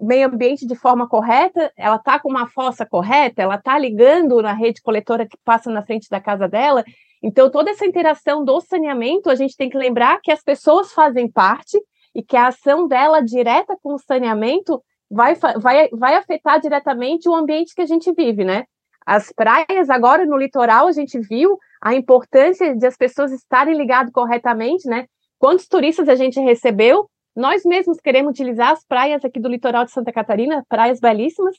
meio 0.00 0.28
ambiente 0.28 0.66
de 0.66 0.76
forma 0.76 1.08
correta, 1.08 1.72
ela 1.76 1.96
está 1.96 2.18
com 2.18 2.28
uma 2.28 2.46
fossa 2.46 2.86
correta, 2.86 3.42
ela 3.42 3.56
está 3.56 3.78
ligando 3.78 4.40
na 4.40 4.52
rede 4.52 4.80
coletora 4.80 5.26
que 5.26 5.36
passa 5.44 5.70
na 5.70 5.82
frente 5.82 6.08
da 6.08 6.20
casa 6.20 6.48
dela. 6.48 6.84
Então, 7.22 7.50
toda 7.50 7.70
essa 7.70 7.86
interação 7.86 8.44
do 8.44 8.60
saneamento, 8.60 9.28
a 9.28 9.34
gente 9.34 9.56
tem 9.56 9.68
que 9.68 9.76
lembrar 9.76 10.20
que 10.20 10.30
as 10.30 10.42
pessoas 10.42 10.92
fazem 10.92 11.30
parte 11.30 11.80
e 12.14 12.22
que 12.22 12.36
a 12.36 12.48
ação 12.48 12.86
dela 12.86 13.20
direta 13.20 13.76
com 13.82 13.94
o 13.94 13.98
saneamento 13.98 14.82
vai, 15.10 15.34
vai, 15.34 15.88
vai 15.90 16.14
afetar 16.14 16.60
diretamente 16.60 17.28
o 17.28 17.34
ambiente 17.34 17.74
que 17.74 17.82
a 17.82 17.86
gente 17.86 18.12
vive, 18.12 18.44
né? 18.44 18.64
As 19.04 19.32
praias, 19.32 19.88
agora 19.88 20.26
no 20.26 20.36
litoral, 20.36 20.88
a 20.88 20.92
gente 20.92 21.18
viu 21.20 21.58
a 21.80 21.94
importância 21.94 22.74
de 22.74 22.86
as 22.86 22.96
pessoas 22.96 23.32
estarem 23.32 23.76
ligadas 23.76 24.12
corretamente, 24.12 24.88
né? 24.88 25.06
Quantos 25.38 25.68
turistas 25.68 26.08
a 26.08 26.14
gente 26.14 26.40
recebeu? 26.40 27.08
Nós 27.36 27.64
mesmos 27.64 28.00
queremos 28.00 28.30
utilizar 28.30 28.70
as 28.70 28.82
praias 28.82 29.22
aqui 29.22 29.38
do 29.38 29.48
litoral 29.48 29.84
de 29.84 29.90
Santa 29.90 30.10
Catarina, 30.10 30.64
praias 30.70 30.98
belíssimas, 30.98 31.54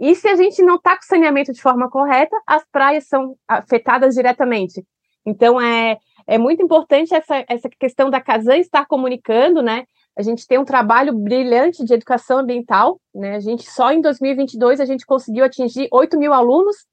e 0.00 0.16
se 0.16 0.26
a 0.26 0.34
gente 0.34 0.60
não 0.62 0.74
está 0.74 0.96
com 0.96 1.02
saneamento 1.02 1.52
de 1.52 1.62
forma 1.62 1.88
correta, 1.88 2.36
as 2.44 2.64
praias 2.72 3.06
são 3.06 3.36
afetadas 3.46 4.16
diretamente. 4.16 4.84
Então, 5.24 5.60
é, 5.60 5.96
é 6.26 6.36
muito 6.38 6.60
importante 6.60 7.14
essa, 7.14 7.44
essa 7.48 7.68
questão 7.68 8.10
da 8.10 8.20
Casan 8.20 8.56
estar 8.56 8.84
comunicando, 8.86 9.62
né? 9.62 9.84
A 10.18 10.22
gente 10.22 10.44
tem 10.44 10.58
um 10.58 10.64
trabalho 10.64 11.14
brilhante 11.14 11.84
de 11.84 11.94
educação 11.94 12.38
ambiental, 12.38 13.00
né? 13.14 13.36
A 13.36 13.40
gente 13.40 13.70
só 13.70 13.92
em 13.92 14.00
2022 14.00 14.80
a 14.80 14.84
gente 14.84 15.06
conseguiu 15.06 15.44
atingir 15.44 15.86
8 15.92 16.18
mil 16.18 16.32
alunos, 16.32 16.84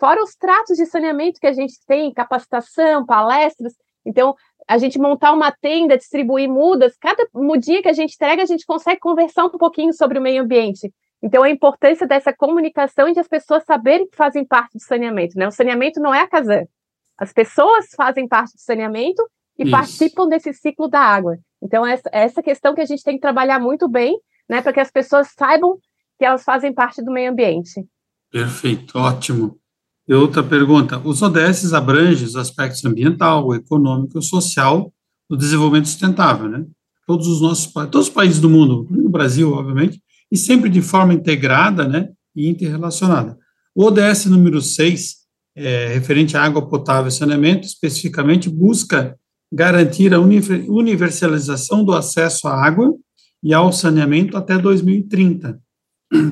fora 0.00 0.22
os 0.22 0.34
tratos 0.34 0.78
de 0.78 0.86
saneamento 0.86 1.38
que 1.38 1.46
a 1.46 1.52
gente 1.52 1.74
tem, 1.86 2.14
capacitação, 2.14 3.04
palestras. 3.04 3.74
Então, 4.04 4.34
a 4.66 4.78
gente 4.78 4.98
montar 4.98 5.32
uma 5.32 5.52
tenda, 5.52 5.96
distribuir 5.96 6.48
mudas, 6.48 6.96
cada 6.98 7.26
mudinha 7.34 7.82
que 7.82 7.88
a 7.88 7.92
gente 7.92 8.14
entrega, 8.14 8.42
a 8.42 8.46
gente 8.46 8.64
consegue 8.64 9.00
conversar 9.00 9.44
um 9.44 9.50
pouquinho 9.50 9.92
sobre 9.92 10.18
o 10.18 10.22
meio 10.22 10.42
ambiente. 10.42 10.92
Então, 11.22 11.42
a 11.42 11.50
importância 11.50 12.06
dessa 12.06 12.32
comunicação 12.32 13.08
e 13.08 13.14
de 13.14 13.20
as 13.20 13.28
pessoas 13.28 13.64
saberem 13.64 14.06
que 14.06 14.16
fazem 14.16 14.44
parte 14.44 14.74
do 14.74 14.82
saneamento. 14.82 15.38
Né? 15.38 15.46
O 15.46 15.50
saneamento 15.50 16.00
não 16.00 16.14
é 16.14 16.20
a 16.20 16.28
Casan. 16.28 16.64
As 17.16 17.32
pessoas 17.32 17.86
fazem 17.96 18.28
parte 18.28 18.54
do 18.54 18.60
saneamento 18.60 19.22
e 19.58 19.62
Isso. 19.62 19.70
participam 19.70 20.28
desse 20.28 20.52
ciclo 20.52 20.88
da 20.88 21.00
água. 21.00 21.38
Então, 21.62 21.86
essa, 21.86 22.10
essa 22.12 22.42
questão 22.42 22.74
que 22.74 22.80
a 22.80 22.84
gente 22.84 23.02
tem 23.02 23.14
que 23.14 23.22
trabalhar 23.22 23.58
muito 23.58 23.88
bem, 23.88 24.18
né, 24.48 24.60
para 24.60 24.72
que 24.72 24.80
as 24.80 24.90
pessoas 24.90 25.28
saibam 25.34 25.78
que 26.18 26.24
elas 26.24 26.44
fazem 26.44 26.72
parte 26.72 27.02
do 27.02 27.10
meio 27.10 27.30
ambiente. 27.30 27.86
Perfeito, 28.30 28.98
ótimo. 28.98 29.58
E 30.06 30.14
outra 30.14 30.42
pergunta: 30.42 31.00
os 31.04 31.22
ODS 31.22 31.72
abrangem 31.72 32.26
os 32.26 32.36
aspectos 32.36 32.84
ambiental, 32.84 33.54
econômico 33.54 34.18
e 34.18 34.22
social 34.22 34.92
do 35.28 35.36
desenvolvimento 35.36 35.88
sustentável, 35.88 36.48
né? 36.48 36.64
Todos 37.06 37.26
os 37.26 37.40
nossos 37.40 37.72
todos 37.72 38.08
os 38.08 38.12
países 38.12 38.40
do 38.40 38.48
mundo, 38.48 38.82
incluindo 38.82 39.08
o 39.08 39.12
Brasil, 39.12 39.52
obviamente, 39.52 40.00
e 40.30 40.36
sempre 40.36 40.68
de 40.68 40.80
forma 40.80 41.14
integrada, 41.14 41.86
né, 41.86 42.08
e 42.34 42.48
interrelacionada. 42.48 43.38
O 43.74 43.84
ODS 43.84 44.26
número 44.26 44.60
6, 44.60 45.16
é, 45.56 45.88
referente 45.88 46.36
à 46.36 46.42
água 46.42 46.66
potável 46.66 47.08
e 47.08 47.12
saneamento, 47.12 47.66
especificamente 47.66 48.48
busca 48.48 49.16
garantir 49.52 50.12
a 50.12 50.20
universalização 50.20 51.84
do 51.84 51.92
acesso 51.92 52.48
à 52.48 52.66
água 52.66 52.92
e 53.42 53.52
ao 53.54 53.72
saneamento 53.72 54.36
até 54.36 54.58
2030. 54.58 55.60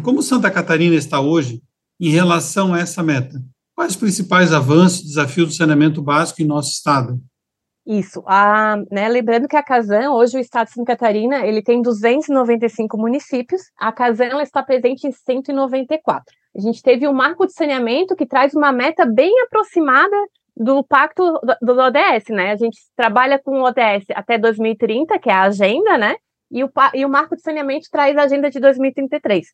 Como 0.02 0.22
Santa 0.22 0.50
Catarina 0.50 0.96
está 0.96 1.20
hoje 1.20 1.62
em 2.00 2.10
relação 2.10 2.74
a 2.74 2.80
essa 2.80 3.02
meta? 3.02 3.40
Quais 3.74 3.92
os 3.92 3.96
principais 3.96 4.52
avanços 4.52 5.00
e 5.00 5.06
desafios 5.08 5.48
do 5.48 5.54
saneamento 5.54 6.02
básico 6.02 6.42
em 6.42 6.46
nosso 6.46 6.70
estado? 6.70 7.18
Isso. 7.86 8.22
Né, 8.90 9.08
lembrando 9.08 9.48
que 9.48 9.56
a 9.56 9.62
Casan, 9.62 10.10
hoje 10.10 10.36
o 10.36 10.40
estado 10.40 10.68
de 10.68 10.74
Santa 10.74 10.92
Catarina, 10.92 11.44
ele 11.44 11.62
tem 11.62 11.82
295 11.82 12.96
municípios. 12.96 13.62
A 13.76 13.90
Casan 13.90 14.40
está 14.42 14.62
presente 14.62 15.06
em 15.06 15.12
194. 15.12 16.24
A 16.56 16.60
gente 16.60 16.82
teve 16.82 17.08
um 17.08 17.12
marco 17.12 17.46
de 17.46 17.52
saneamento 17.52 18.14
que 18.14 18.26
traz 18.26 18.54
uma 18.54 18.70
meta 18.70 19.04
bem 19.04 19.32
aproximada 19.40 20.16
do 20.56 20.84
pacto 20.84 21.40
do, 21.60 21.72
ODS, 21.72 22.28
né? 22.28 22.52
A 22.52 22.56
gente 22.56 22.78
trabalha 22.94 23.38
com 23.38 23.62
o 23.62 23.64
ODS 23.64 24.04
até 24.14 24.38
2030, 24.38 25.18
que 25.18 25.30
é 25.30 25.32
a 25.32 25.42
agenda, 25.44 25.96
né? 25.96 26.16
E 26.50 26.62
o, 26.62 26.70
e 26.94 27.04
o 27.04 27.08
marco 27.08 27.34
de 27.34 27.42
saneamento 27.42 27.88
traz 27.90 28.16
a 28.16 28.24
agenda 28.24 28.50
de 28.50 28.60
2033. 28.60 29.46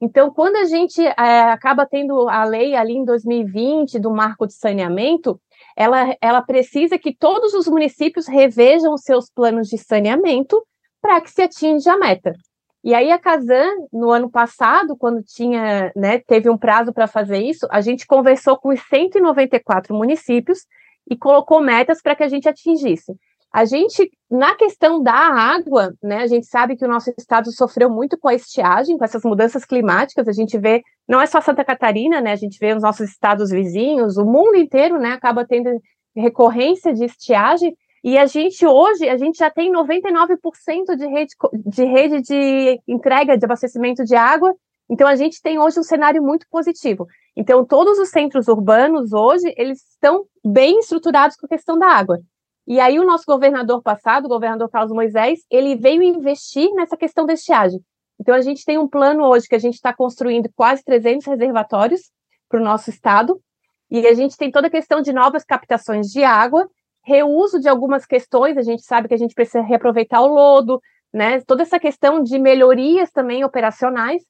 Então, 0.00 0.30
quando 0.30 0.56
a 0.56 0.64
gente 0.64 1.00
é, 1.00 1.12
acaba 1.50 1.86
tendo 1.86 2.28
a 2.28 2.44
lei 2.44 2.74
ali 2.74 2.94
em 2.94 3.04
2020 3.04 3.98
do 3.98 4.10
marco 4.10 4.46
de 4.46 4.54
saneamento, 4.54 5.40
ela, 5.76 6.16
ela 6.20 6.42
precisa 6.42 6.98
que 6.98 7.14
todos 7.14 7.54
os 7.54 7.66
municípios 7.66 8.26
revejam 8.26 8.96
seus 8.96 9.30
planos 9.30 9.68
de 9.68 9.78
saneamento 9.78 10.62
para 11.00 11.20
que 11.20 11.30
se 11.30 11.42
atinja 11.42 11.92
a 11.92 11.98
meta. 11.98 12.32
E 12.82 12.92
aí 12.92 13.10
a 13.10 13.18
Casan, 13.18 13.70
no 13.90 14.10
ano 14.10 14.30
passado, 14.30 14.94
quando 14.96 15.22
tinha, 15.22 15.90
né, 15.96 16.18
teve 16.18 16.50
um 16.50 16.58
prazo 16.58 16.92
para 16.92 17.06
fazer 17.06 17.38
isso, 17.38 17.66
a 17.70 17.80
gente 17.80 18.06
conversou 18.06 18.58
com 18.58 18.68
os 18.68 18.80
194 18.88 19.94
municípios 19.94 20.66
e 21.10 21.16
colocou 21.16 21.62
metas 21.62 22.02
para 22.02 22.14
que 22.14 22.22
a 22.22 22.28
gente 22.28 22.46
atingisse. 22.46 23.14
A 23.54 23.64
gente, 23.64 24.10
na 24.28 24.56
questão 24.56 25.00
da 25.00 25.12
água, 25.12 25.94
né, 26.02 26.22
a 26.22 26.26
gente 26.26 26.44
sabe 26.44 26.76
que 26.76 26.84
o 26.84 26.88
nosso 26.88 27.14
estado 27.16 27.52
sofreu 27.52 27.88
muito 27.88 28.18
com 28.18 28.26
a 28.26 28.34
estiagem, 28.34 28.98
com 28.98 29.04
essas 29.04 29.22
mudanças 29.22 29.64
climáticas. 29.64 30.26
A 30.26 30.32
gente 30.32 30.58
vê, 30.58 30.82
não 31.08 31.20
é 31.20 31.26
só 31.26 31.40
Santa 31.40 31.64
Catarina, 31.64 32.20
né, 32.20 32.32
a 32.32 32.36
gente 32.36 32.58
vê 32.58 32.74
os 32.74 32.82
nossos 32.82 33.08
estados 33.08 33.50
vizinhos, 33.50 34.16
o 34.16 34.24
mundo 34.24 34.56
inteiro, 34.56 34.98
né, 34.98 35.12
acaba 35.12 35.46
tendo 35.46 35.70
recorrência 36.16 36.92
de 36.92 37.04
estiagem. 37.04 37.76
E 38.02 38.18
a 38.18 38.26
gente 38.26 38.66
hoje, 38.66 39.08
a 39.08 39.16
gente 39.16 39.38
já 39.38 39.48
tem 39.48 39.70
99% 39.72 40.96
de 40.96 41.06
rede, 41.06 41.34
de 41.64 41.84
rede 41.84 42.22
de 42.22 42.80
entrega 42.88 43.38
de 43.38 43.44
abastecimento 43.44 44.02
de 44.02 44.16
água. 44.16 44.52
Então 44.90 45.06
a 45.06 45.14
gente 45.14 45.40
tem 45.40 45.60
hoje 45.60 45.78
um 45.78 45.84
cenário 45.84 46.20
muito 46.20 46.44
positivo. 46.50 47.06
Então 47.36 47.64
todos 47.64 48.00
os 48.00 48.08
centros 48.08 48.48
urbanos 48.48 49.12
hoje, 49.12 49.54
eles 49.56 49.78
estão 49.92 50.24
bem 50.44 50.80
estruturados 50.80 51.36
com 51.36 51.46
a 51.46 51.50
questão 51.50 51.78
da 51.78 51.86
água. 51.86 52.18
E 52.66 52.80
aí 52.80 52.98
o 52.98 53.04
nosso 53.04 53.24
governador 53.26 53.82
passado, 53.82 54.26
o 54.26 54.28
governador 54.28 54.70
Carlos 54.70 54.92
Moisés, 54.92 55.40
ele 55.50 55.76
veio 55.76 56.02
investir 56.02 56.72
nessa 56.74 56.96
questão 56.96 57.26
da 57.26 57.34
estiagem. 57.34 57.80
Então 58.18 58.34
a 58.34 58.40
gente 58.40 58.64
tem 58.64 58.78
um 58.78 58.88
plano 58.88 59.24
hoje 59.24 59.46
que 59.46 59.54
a 59.54 59.58
gente 59.58 59.74
está 59.74 59.92
construindo 59.92 60.48
quase 60.54 60.82
300 60.84 61.26
reservatórios 61.26 62.10
para 62.48 62.60
o 62.60 62.64
nosso 62.64 62.90
estado, 62.90 63.40
e 63.90 64.06
a 64.06 64.14
gente 64.14 64.36
tem 64.36 64.50
toda 64.50 64.68
a 64.68 64.70
questão 64.70 65.00
de 65.00 65.12
novas 65.12 65.44
captações 65.44 66.08
de 66.08 66.24
água, 66.24 66.68
reuso 67.04 67.60
de 67.60 67.68
algumas 67.68 68.06
questões, 68.06 68.56
a 68.56 68.62
gente 68.62 68.82
sabe 68.82 69.08
que 69.08 69.14
a 69.14 69.18
gente 69.18 69.34
precisa 69.34 69.62
reaproveitar 69.62 70.20
o 70.22 70.26
lodo, 70.26 70.80
né? 71.12 71.40
Toda 71.42 71.62
essa 71.62 71.78
questão 71.78 72.22
de 72.22 72.38
melhorias 72.38 73.10
também 73.10 73.44
operacionais. 73.44 74.22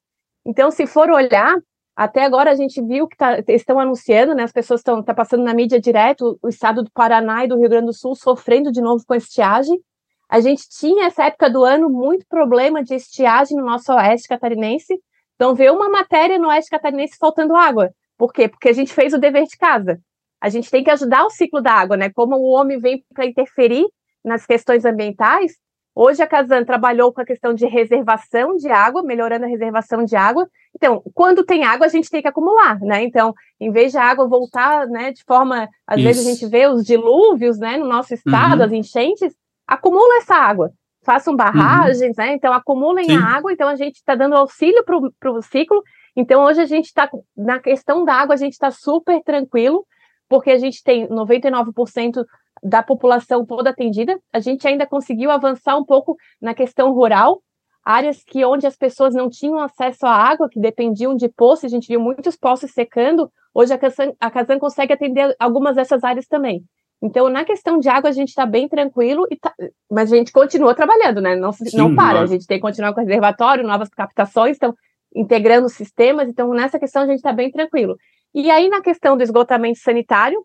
Então, 0.44 0.70
se 0.70 0.86
for 0.86 1.08
olhar, 1.08 1.56
até 1.96 2.24
agora 2.24 2.50
a 2.50 2.54
gente 2.54 2.82
viu 2.82 3.06
que 3.06 3.16
tá, 3.16 3.38
estão 3.46 3.78
anunciando, 3.78 4.34
né? 4.34 4.42
As 4.42 4.52
pessoas 4.52 4.80
estão 4.80 5.02
tá 5.02 5.14
passando 5.14 5.44
na 5.44 5.54
mídia 5.54 5.80
direto 5.80 6.38
o 6.42 6.48
estado 6.48 6.82
do 6.82 6.90
Paraná 6.90 7.44
e 7.44 7.48
do 7.48 7.56
Rio 7.56 7.68
Grande 7.68 7.86
do 7.86 7.92
Sul 7.92 8.16
sofrendo 8.16 8.72
de 8.72 8.80
novo 8.80 9.04
com 9.06 9.14
estiagem. 9.14 9.80
A 10.28 10.40
gente 10.40 10.68
tinha 10.68 11.06
essa 11.06 11.24
época 11.24 11.48
do 11.48 11.62
ano 11.62 11.88
muito 11.88 12.26
problema 12.26 12.82
de 12.82 12.94
estiagem 12.94 13.56
no 13.56 13.64
nosso 13.64 13.92
oeste 13.92 14.26
catarinense. 14.26 15.00
Então 15.36 15.54
vê 15.54 15.70
uma 15.70 15.88
matéria 15.88 16.38
no 16.38 16.48
oeste 16.48 16.70
catarinense 16.70 17.16
faltando 17.16 17.54
água. 17.54 17.92
Por 18.18 18.32
quê? 18.32 18.48
Porque 18.48 18.68
a 18.68 18.72
gente 18.72 18.92
fez 18.92 19.12
o 19.12 19.18
dever 19.18 19.44
de 19.44 19.56
casa. 19.56 20.00
A 20.40 20.48
gente 20.48 20.70
tem 20.70 20.82
que 20.82 20.90
ajudar 20.90 21.24
o 21.24 21.30
ciclo 21.30 21.62
da 21.62 21.72
água, 21.72 21.96
né? 21.96 22.10
Como 22.10 22.36
o 22.36 22.50
homem 22.50 22.78
vem 22.78 23.04
para 23.14 23.26
interferir 23.26 23.86
nas 24.24 24.44
questões 24.44 24.84
ambientais, 24.84 25.52
Hoje 25.94 26.20
a 26.22 26.26
Casan 26.26 26.64
trabalhou 26.64 27.12
com 27.12 27.20
a 27.20 27.24
questão 27.24 27.54
de 27.54 27.66
reservação 27.66 28.56
de 28.56 28.68
água, 28.68 29.02
melhorando 29.02 29.44
a 29.44 29.48
reservação 29.48 30.04
de 30.04 30.16
água. 30.16 30.48
Então, 30.74 31.00
quando 31.14 31.44
tem 31.44 31.62
água, 31.64 31.86
a 31.86 31.88
gente 31.88 32.10
tem 32.10 32.20
que 32.20 32.26
acumular, 32.26 32.80
né? 32.80 33.04
Então, 33.04 33.32
em 33.60 33.70
vez 33.70 33.92
de 33.92 33.98
a 33.98 34.02
água 34.02 34.26
voltar, 34.26 34.88
né, 34.88 35.12
de 35.12 35.22
forma, 35.24 35.68
às 35.86 35.98
Isso. 35.98 36.06
vezes 36.06 36.26
a 36.26 36.30
gente 36.30 36.46
vê 36.46 36.66
os 36.66 36.84
dilúvios, 36.84 37.58
né, 37.58 37.76
no 37.76 37.86
nosso 37.86 38.12
estado, 38.12 38.58
uhum. 38.58 38.64
as 38.64 38.72
enchentes, 38.72 39.32
acumula 39.68 40.16
essa 40.16 40.34
água. 40.34 40.72
Façam 41.04 41.36
barragens, 41.36 42.16
uhum. 42.18 42.24
né? 42.24 42.32
Então, 42.32 42.52
acumulem 42.52 43.04
Sim. 43.04 43.16
a 43.16 43.36
água. 43.36 43.52
Então, 43.52 43.68
a 43.68 43.76
gente 43.76 43.96
está 43.96 44.16
dando 44.16 44.34
auxílio 44.34 44.84
para 44.84 45.30
o 45.30 45.42
ciclo. 45.42 45.80
Então, 46.16 46.42
hoje 46.44 46.60
a 46.60 46.66
gente 46.66 46.86
está, 46.86 47.08
na 47.36 47.60
questão 47.60 48.04
da 48.04 48.14
água, 48.14 48.34
a 48.34 48.38
gente 48.38 48.54
está 48.54 48.70
super 48.70 49.22
tranquilo, 49.22 49.86
porque 50.28 50.50
a 50.50 50.58
gente 50.58 50.82
tem 50.82 51.06
99% 51.08 52.24
da 52.64 52.82
população 52.82 53.44
toda 53.44 53.70
atendida. 53.70 54.18
A 54.32 54.40
gente 54.40 54.66
ainda 54.66 54.86
conseguiu 54.86 55.30
avançar 55.30 55.76
um 55.76 55.84
pouco 55.84 56.16
na 56.40 56.54
questão 56.54 56.92
rural, 56.94 57.42
áreas 57.84 58.24
que 58.24 58.42
onde 58.42 58.66
as 58.66 58.74
pessoas 58.74 59.14
não 59.14 59.28
tinham 59.28 59.58
acesso 59.58 60.06
à 60.06 60.10
água, 60.10 60.48
que 60.48 60.58
dependiam 60.58 61.14
de 61.14 61.28
poços, 61.28 61.66
a 61.66 61.68
gente 61.68 61.86
viu 61.86 62.00
muitos 62.00 62.36
poços 62.36 62.70
secando. 62.70 63.30
Hoje 63.52 63.74
a 63.74 63.78
Casan, 63.78 64.12
a 64.18 64.30
Casan 64.30 64.58
consegue 64.58 64.94
atender 64.94 65.36
algumas 65.38 65.76
dessas 65.76 66.02
áreas 66.02 66.26
também. 66.26 66.64
Então, 67.02 67.28
na 67.28 67.44
questão 67.44 67.78
de 67.78 67.86
água, 67.86 68.08
a 68.08 68.12
gente 68.14 68.28
está 68.28 68.46
bem 68.46 68.66
tranquilo, 68.66 69.26
tá, 69.38 69.52
mas 69.90 70.10
a 70.10 70.16
gente 70.16 70.32
continua 70.32 70.74
trabalhando, 70.74 71.20
né? 71.20 71.36
Não, 71.36 71.52
Sim, 71.52 71.76
não 71.76 71.94
para, 71.94 72.20
a 72.20 72.26
gente 72.26 72.46
tem 72.46 72.56
que 72.56 72.62
continuar 72.62 72.94
com 72.94 73.00
o 73.00 73.04
reservatório, 73.04 73.66
novas 73.66 73.90
captações, 73.90 74.56
então, 74.56 74.74
integrando 75.14 75.68
sistemas. 75.68 76.26
Então, 76.28 76.48
nessa 76.54 76.78
questão, 76.78 77.02
a 77.02 77.06
gente 77.06 77.16
está 77.16 77.30
bem 77.30 77.50
tranquilo. 77.50 77.98
E 78.34 78.50
aí, 78.50 78.70
na 78.70 78.80
questão 78.80 79.18
do 79.18 79.22
esgotamento 79.22 79.78
sanitário, 79.80 80.42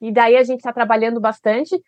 e 0.00 0.12
daí 0.12 0.36
a 0.36 0.42
gente 0.42 0.58
está 0.58 0.72
trabalhando 0.72 1.20
bastante, 1.20 1.80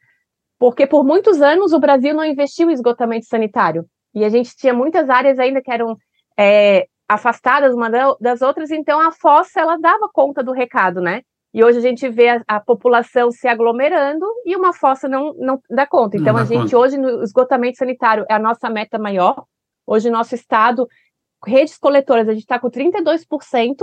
porque 0.59 0.87
por 0.87 1.05
muitos 1.05 1.40
anos 1.40 1.73
o 1.73 1.81
Brasil 1.81 2.14
não 2.14 2.25
investiu 2.25 2.71
em 2.71 2.75
esgotamento 2.75 3.26
sanitário. 3.26 3.87
E 4.14 4.25
a 4.25 4.29
gente 4.29 4.55
tinha 4.57 4.75
muitas 4.75 5.09
áreas 5.09 5.38
ainda 5.38 5.62
que 5.62 5.71
eram 5.71 5.97
é, 6.38 6.87
afastadas 7.09 7.75
uma 7.75 7.90
das 8.21 8.43
outras, 8.43 8.71
então 8.71 9.00
a 9.00 9.12
fossa 9.12 9.61
ela 9.61 9.76
dava 9.76 10.09
conta 10.12 10.43
do 10.43 10.52
recado, 10.52 11.00
né? 11.00 11.23
E 11.52 11.64
hoje 11.64 11.79
a 11.79 11.81
gente 11.81 12.09
vê 12.09 12.29
a, 12.29 12.43
a 12.47 12.61
população 12.61 13.31
se 13.33 13.49
aglomerando 13.49 14.25
e 14.47 14.55
uma 14.55 14.73
fossa 14.73 15.09
não, 15.09 15.35
não 15.35 15.61
dá 15.69 15.87
conta. 15.87 16.17
Então, 16.17 16.35
dá 16.35 16.43
a 16.43 16.45
gente 16.45 16.62
conta. 16.62 16.79
hoje 16.79 16.97
no 16.97 17.23
esgotamento 17.23 17.79
sanitário 17.79 18.25
é 18.29 18.35
a 18.35 18.38
nossa 18.38 18.71
meta 18.71 18.99
maior. 18.99 19.45
Hoje, 19.85 20.11
nosso 20.11 20.37
estado, 20.37 20.87
redes 21.45 21.76
coletoras, 21.76 22.29
a 22.29 22.33
gente 22.33 22.43
está 22.43 22.59
com 22.61 22.71
32%, 22.71 23.75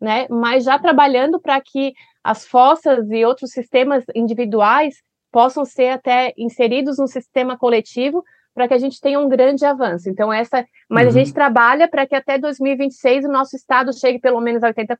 né? 0.00 0.26
Mas 0.28 0.64
já 0.64 0.76
trabalhando 0.76 1.40
para 1.40 1.60
que 1.60 1.92
as 2.24 2.46
fossas 2.46 3.08
e 3.10 3.24
outros 3.24 3.50
sistemas 3.50 4.02
individuais 4.14 4.94
possam 5.30 5.64
ser 5.64 5.88
até 5.88 6.32
inseridos 6.38 6.96
no 6.96 7.06
sistema 7.06 7.58
coletivo 7.58 8.24
para 8.54 8.68
que 8.68 8.74
a 8.74 8.78
gente 8.78 9.00
tenha 9.00 9.18
um 9.18 9.28
grande 9.28 9.64
avanço. 9.64 10.08
Então, 10.08 10.32
essa. 10.32 10.64
Mas 10.88 11.04
uhum. 11.04 11.08
a 11.08 11.12
gente 11.12 11.34
trabalha 11.34 11.88
para 11.88 12.06
que 12.06 12.14
até 12.14 12.38
2026 12.38 13.24
o 13.24 13.32
nosso 13.32 13.56
estado 13.56 13.92
chegue 13.92 14.20
pelo 14.20 14.40
menos 14.40 14.62
a 14.62 14.72
80%, 14.72 14.96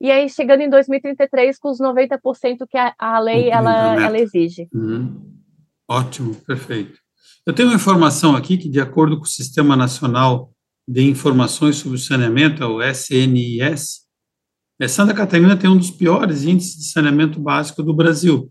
e 0.00 0.10
aí 0.10 0.28
chegando 0.28 0.60
em 0.60 0.70
2033 0.70 1.58
com 1.58 1.70
os 1.70 1.78
90% 1.78 2.18
que 2.68 2.78
a, 2.78 2.94
a 2.98 3.18
lei 3.18 3.50
ela, 3.50 4.00
ela 4.00 4.18
exige. 4.18 4.68
Uhum. 4.72 5.20
Ótimo, 5.88 6.34
perfeito. 6.46 6.98
Eu 7.44 7.52
tenho 7.52 7.68
uma 7.68 7.74
informação 7.74 8.36
aqui 8.36 8.56
que, 8.56 8.68
de 8.68 8.80
acordo 8.80 9.16
com 9.16 9.24
o 9.24 9.28
Sistema 9.28 9.76
Nacional 9.76 10.52
de 10.86 11.02
Informações 11.02 11.76
sobre 11.76 11.98
o 11.98 12.00
Saneamento, 12.00 12.62
é 12.62 12.66
o 12.66 12.80
SNIS, 12.80 14.01
Santa 14.88 15.14
Catarina 15.14 15.56
tem 15.56 15.70
um 15.70 15.76
dos 15.76 15.90
piores 15.90 16.44
índices 16.44 16.76
de 16.76 16.84
saneamento 16.90 17.38
básico 17.38 17.82
do 17.82 17.94
Brasil. 17.94 18.50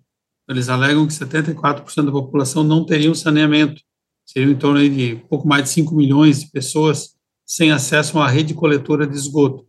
Eles 0.49 0.69
alegam 0.69 1.07
que 1.07 1.13
74% 1.13 2.05
da 2.05 2.11
população 2.11 2.63
não 2.63 2.85
teriam 2.85 3.13
saneamento. 3.13 3.81
Seriam 4.25 4.51
em 4.51 4.57
torno 4.57 4.79
de 4.79 5.15
pouco 5.29 5.47
mais 5.47 5.63
de 5.63 5.69
5 5.71 5.93
milhões 5.95 6.41
de 6.41 6.51
pessoas 6.51 7.15
sem 7.45 7.71
acesso 7.71 8.17
a 8.17 8.21
uma 8.21 8.29
rede 8.29 8.53
coletora 8.53 9.05
de 9.05 9.15
esgoto. 9.15 9.65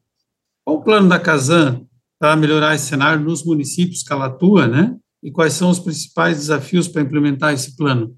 Qual 0.64 0.76
o 0.76 0.82
plano 0.82 1.08
da 1.08 1.18
Casan 1.18 1.84
para 2.18 2.36
melhorar 2.36 2.76
esse 2.76 2.86
cenário 2.86 3.24
nos 3.24 3.44
municípios 3.44 4.04
que 4.04 4.12
ela 4.12 4.26
atua, 4.26 4.68
né? 4.68 4.96
E 5.20 5.32
quais 5.32 5.54
são 5.54 5.70
os 5.70 5.80
principais 5.80 6.36
desafios 6.36 6.86
para 6.86 7.02
implementar 7.02 7.52
esse 7.52 7.76
plano? 7.76 8.16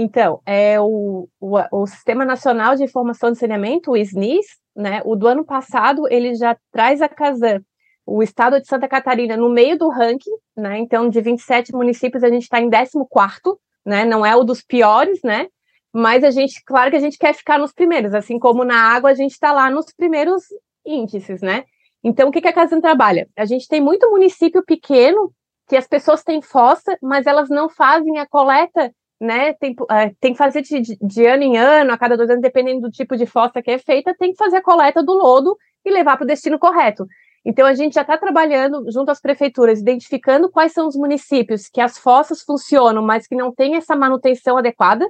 Então, 0.00 0.40
é 0.46 0.80
o, 0.80 1.28
o, 1.40 1.58
o, 1.72 1.86
Sistema 1.88 2.24
Nacional 2.24 2.76
de 2.76 2.84
Informação 2.84 3.32
de 3.32 3.38
Saneamento, 3.38 3.90
o 3.90 3.96
SNIS, 3.96 4.46
né, 4.76 5.02
o 5.04 5.16
do 5.16 5.26
ano 5.26 5.44
passado, 5.44 6.06
ele 6.08 6.36
já 6.36 6.56
traz 6.70 7.02
a 7.02 7.08
Casan, 7.08 7.60
o 8.06 8.22
estado 8.22 8.60
de 8.60 8.68
Santa 8.68 8.86
Catarina, 8.86 9.36
no 9.36 9.48
meio 9.48 9.76
do 9.76 9.88
ranking, 9.88 10.30
né, 10.56 10.78
então 10.78 11.08
de 11.08 11.20
27 11.20 11.72
municípios 11.72 12.22
a 12.22 12.28
gente 12.28 12.44
está 12.44 12.60
em 12.60 12.70
14º, 12.70 13.58
né, 13.84 14.04
não 14.04 14.24
é 14.24 14.36
o 14.36 14.44
dos 14.44 14.62
piores, 14.62 15.18
né, 15.24 15.48
mas 15.92 16.22
a 16.22 16.30
gente, 16.30 16.62
claro 16.64 16.92
que 16.92 16.96
a 16.96 17.00
gente 17.00 17.18
quer 17.18 17.34
ficar 17.34 17.58
nos 17.58 17.72
primeiros, 17.72 18.14
assim 18.14 18.38
como 18.38 18.62
na 18.62 18.80
água 18.80 19.10
a 19.10 19.14
gente 19.14 19.32
está 19.32 19.50
lá 19.50 19.68
nos 19.68 19.86
primeiros 19.92 20.44
índices, 20.86 21.42
né? 21.42 21.64
Então, 22.04 22.28
o 22.28 22.30
que, 22.30 22.40
que 22.40 22.46
a 22.46 22.52
Casan 22.52 22.80
trabalha? 22.80 23.28
A 23.36 23.44
gente 23.44 23.66
tem 23.66 23.80
muito 23.80 24.08
município 24.08 24.62
pequeno 24.64 25.32
que 25.66 25.76
as 25.76 25.88
pessoas 25.88 26.22
têm 26.22 26.40
fossa, 26.40 26.96
mas 27.02 27.26
elas 27.26 27.48
não 27.48 27.68
fazem 27.68 28.18
a 28.18 28.26
coleta, 28.26 28.94
né? 29.20 29.52
Tem, 29.54 29.72
uh, 29.72 30.16
tem 30.20 30.32
que 30.32 30.38
fazer 30.38 30.62
de, 30.62 30.96
de, 30.96 31.26
ano 31.26 31.42
em 31.42 31.56
ano, 31.56 31.92
a 31.92 31.98
cada 31.98 32.16
dois 32.16 32.30
anos, 32.30 32.42
dependendo 32.42 32.82
do 32.82 32.90
tipo 32.90 33.16
de 33.16 33.26
fossa 33.26 33.62
que 33.62 33.70
é 33.70 33.78
feita, 33.78 34.14
tem 34.18 34.32
que 34.32 34.38
fazer 34.38 34.58
a 34.58 34.62
coleta 34.62 35.02
do 35.02 35.12
lodo 35.12 35.56
e 35.84 35.90
levar 35.90 36.16
para 36.16 36.24
o 36.24 36.26
destino 36.26 36.58
correto. 36.58 37.06
Então, 37.44 37.66
a 37.66 37.74
gente 37.74 37.94
já 37.94 38.02
está 38.02 38.18
trabalhando 38.18 38.84
junto 38.90 39.10
às 39.10 39.20
prefeituras, 39.20 39.80
identificando 39.80 40.50
quais 40.50 40.72
são 40.72 40.86
os 40.86 40.96
municípios 40.96 41.68
que 41.68 41.80
as 41.80 41.96
fossas 41.96 42.42
funcionam, 42.42 43.02
mas 43.02 43.26
que 43.26 43.34
não 43.34 43.52
têm 43.54 43.76
essa 43.76 43.96
manutenção 43.96 44.58
adequada. 44.58 45.08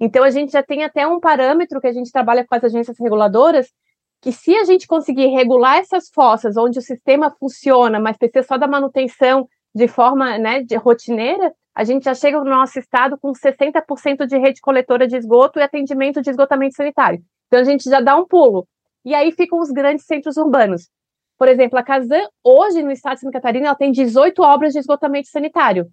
Então, 0.00 0.24
a 0.24 0.30
gente 0.30 0.52
já 0.52 0.62
tem 0.62 0.84
até 0.84 1.06
um 1.06 1.20
parâmetro 1.20 1.80
que 1.80 1.86
a 1.86 1.92
gente 1.92 2.10
trabalha 2.10 2.46
com 2.46 2.54
as 2.54 2.64
agências 2.64 2.96
reguladoras, 2.98 3.68
que 4.20 4.32
se 4.32 4.54
a 4.56 4.64
gente 4.64 4.86
conseguir 4.86 5.26
regular 5.26 5.78
essas 5.78 6.08
fossas 6.08 6.56
onde 6.56 6.78
o 6.78 6.82
sistema 6.82 7.34
funciona, 7.38 8.00
mas 8.00 8.16
precisa 8.16 8.46
só 8.46 8.56
da 8.56 8.66
manutenção 8.66 9.48
de 9.74 9.86
forma 9.86 10.38
né, 10.38 10.62
de 10.62 10.76
rotineira, 10.76 11.52
a 11.78 11.84
gente 11.84 12.02
já 12.06 12.12
chega 12.12 12.40
no 12.40 12.50
nosso 12.50 12.76
estado 12.76 13.16
com 13.16 13.30
60% 13.30 14.26
de 14.26 14.36
rede 14.36 14.60
coletora 14.60 15.06
de 15.06 15.16
esgoto 15.16 15.60
e 15.60 15.62
atendimento 15.62 16.20
de 16.20 16.28
esgotamento 16.28 16.74
sanitário. 16.74 17.22
Então 17.46 17.60
a 17.60 17.62
gente 17.62 17.88
já 17.88 18.00
dá 18.00 18.16
um 18.16 18.26
pulo. 18.26 18.66
E 19.04 19.14
aí 19.14 19.30
ficam 19.30 19.60
os 19.60 19.70
grandes 19.70 20.04
centros 20.04 20.36
urbanos. 20.36 20.88
Por 21.38 21.46
exemplo, 21.46 21.78
a 21.78 21.82
Casan, 21.84 22.26
hoje 22.42 22.82
no 22.82 22.90
estado 22.90 23.14
de 23.14 23.20
Santa 23.20 23.34
Catarina, 23.34 23.68
ela 23.68 23.76
tem 23.76 23.92
18 23.92 24.42
obras 24.42 24.72
de 24.72 24.80
esgotamento 24.80 25.28
sanitário. 25.28 25.86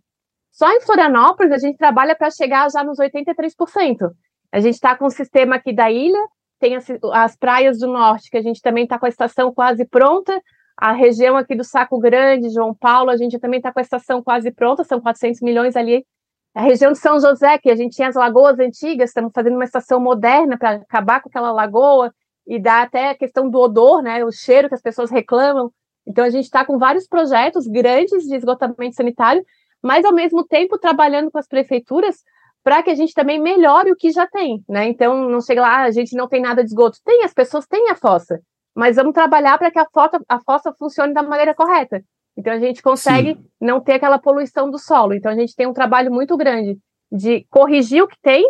Só 0.52 0.72
em 0.72 0.82
Florianópolis 0.82 1.52
a 1.52 1.60
gente 1.60 1.78
trabalha 1.78 2.16
para 2.16 2.32
chegar 2.32 2.68
já 2.72 2.84
nos 2.84 2.98
83%. 2.98 4.10
A 4.52 4.60
gente 4.60 4.74
está 4.74 4.98
com 4.98 5.06
o 5.06 5.12
sistema 5.12 5.58
aqui 5.58 5.72
da 5.72 5.92
ilha, 5.92 6.20
tem 6.60 6.78
as, 6.78 6.88
as 7.14 7.38
praias 7.38 7.78
do 7.78 7.86
norte, 7.86 8.32
que 8.32 8.38
a 8.38 8.42
gente 8.42 8.60
também 8.60 8.86
está 8.86 8.98
com 8.98 9.06
a 9.06 9.10
estação 9.10 9.54
quase 9.54 9.86
pronta, 9.86 10.42
a 10.78 10.92
região 10.92 11.38
aqui 11.38 11.56
do 11.56 11.64
Saco 11.64 11.98
Grande, 12.00 12.50
João 12.50 12.74
Paulo, 12.74 13.10
a 13.10 13.18
gente 13.18 13.40
também 13.40 13.58
está 13.58 13.72
com 13.72 13.80
a 13.80 13.82
estação 13.82 14.22
quase 14.22 14.52
pronta, 14.52 14.84
são 14.84 15.00
400 15.00 15.42
milhões 15.42 15.76
ali. 15.76 16.06
A 16.54 16.62
região 16.62 16.92
de 16.92 16.98
São 16.98 17.20
José, 17.20 17.58
que 17.58 17.70
a 17.70 17.76
gente 17.76 17.96
tinha 17.96 18.08
as 18.08 18.16
lagoas 18.16 18.60
antigas, 18.60 19.10
estamos 19.10 19.32
fazendo 19.34 19.56
uma 19.56 19.66
estação 19.66 20.00
moderna 20.00 20.58
para 20.58 20.76
acabar 20.76 21.22
com 21.22 21.30
aquela 21.30 21.52
lagoa 21.52 22.14
e 22.48 22.60
dar 22.60 22.84
até 22.84 23.10
a 23.10 23.16
questão 23.16 23.50
do 23.50 23.60
odor, 23.60 24.02
né, 24.02 24.24
o 24.24 24.32
cheiro 24.32 24.70
que 24.70 24.76
as 24.76 24.82
pessoas 24.82 25.10
reclamam. 25.10 25.72
Então, 26.08 26.24
a 26.24 26.30
gente 26.30 26.46
está 26.46 26.64
com 26.64 26.78
vários 26.78 27.08
projetos 27.08 27.68
grandes 27.68 28.24
de 28.24 28.36
esgotamento 28.36 28.96
sanitário, 28.96 29.44
mas, 29.82 30.06
ao 30.06 30.14
mesmo 30.14 30.46
tempo, 30.46 30.78
trabalhando 30.78 31.32
com 31.32 31.38
as 31.38 31.48
prefeituras 31.48 32.24
para 32.66 32.82
que 32.82 32.90
a 32.90 32.96
gente 32.96 33.14
também 33.14 33.40
melhore 33.40 33.92
o 33.92 33.96
que 33.96 34.12
já 34.12 34.26
tem, 34.26 34.64
né? 34.68 34.88
Então 34.88 35.30
não 35.30 35.40
chega 35.40 35.62
lá, 35.62 35.84
a 35.84 35.92
gente 35.92 36.16
não 36.16 36.28
tem 36.28 36.42
nada 36.42 36.64
de 36.64 36.70
esgoto. 36.72 36.98
Tem, 37.06 37.24
as 37.24 37.32
pessoas 37.32 37.68
têm 37.68 37.92
a 37.92 37.96
fossa, 37.96 38.42
mas 38.76 38.98
vamos 38.98 39.14
trabalhar 39.14 39.58
para 39.58 39.72
que 39.72 39.80
a, 39.80 39.88
foto, 39.92 40.24
a 40.28 40.40
fossa 40.42 40.74
funcione 40.74 41.14
da 41.14 41.24
maneira 41.24 41.56
correta. 41.56 42.04
Então 42.38 42.52
a 42.52 42.60
gente 42.60 42.82
consegue 42.82 43.36
Sim. 43.36 43.46
não 43.62 43.80
ter 43.80 43.94
aquela 43.94 44.20
poluição 44.20 44.70
do 44.70 44.78
solo. 44.78 45.14
Então 45.14 45.32
a 45.32 45.36
gente 45.36 45.56
tem 45.56 45.66
um 45.66 45.74
trabalho 45.74 46.12
muito 46.12 46.36
grande 46.36 46.78
de 47.10 47.46
corrigir 47.50 48.04
o 48.04 48.08
que 48.08 48.18
tem 48.22 48.46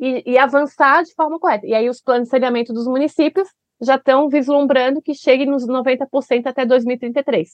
e, 0.00 0.32
e 0.32 0.38
avançar 0.38 1.04
de 1.04 1.14
forma 1.14 1.38
correta. 1.38 1.66
E 1.66 1.74
aí 1.74 1.88
os 1.88 2.00
planos 2.00 2.24
de 2.24 2.30
saneamento 2.30 2.72
dos 2.72 2.86
municípios 2.86 3.48
já 3.80 3.94
estão 3.94 4.28
vislumbrando 4.28 5.00
que 5.00 5.14
chegue 5.14 5.46
nos 5.46 5.64
90% 5.66 6.46
até 6.46 6.66
2033. 6.66 7.48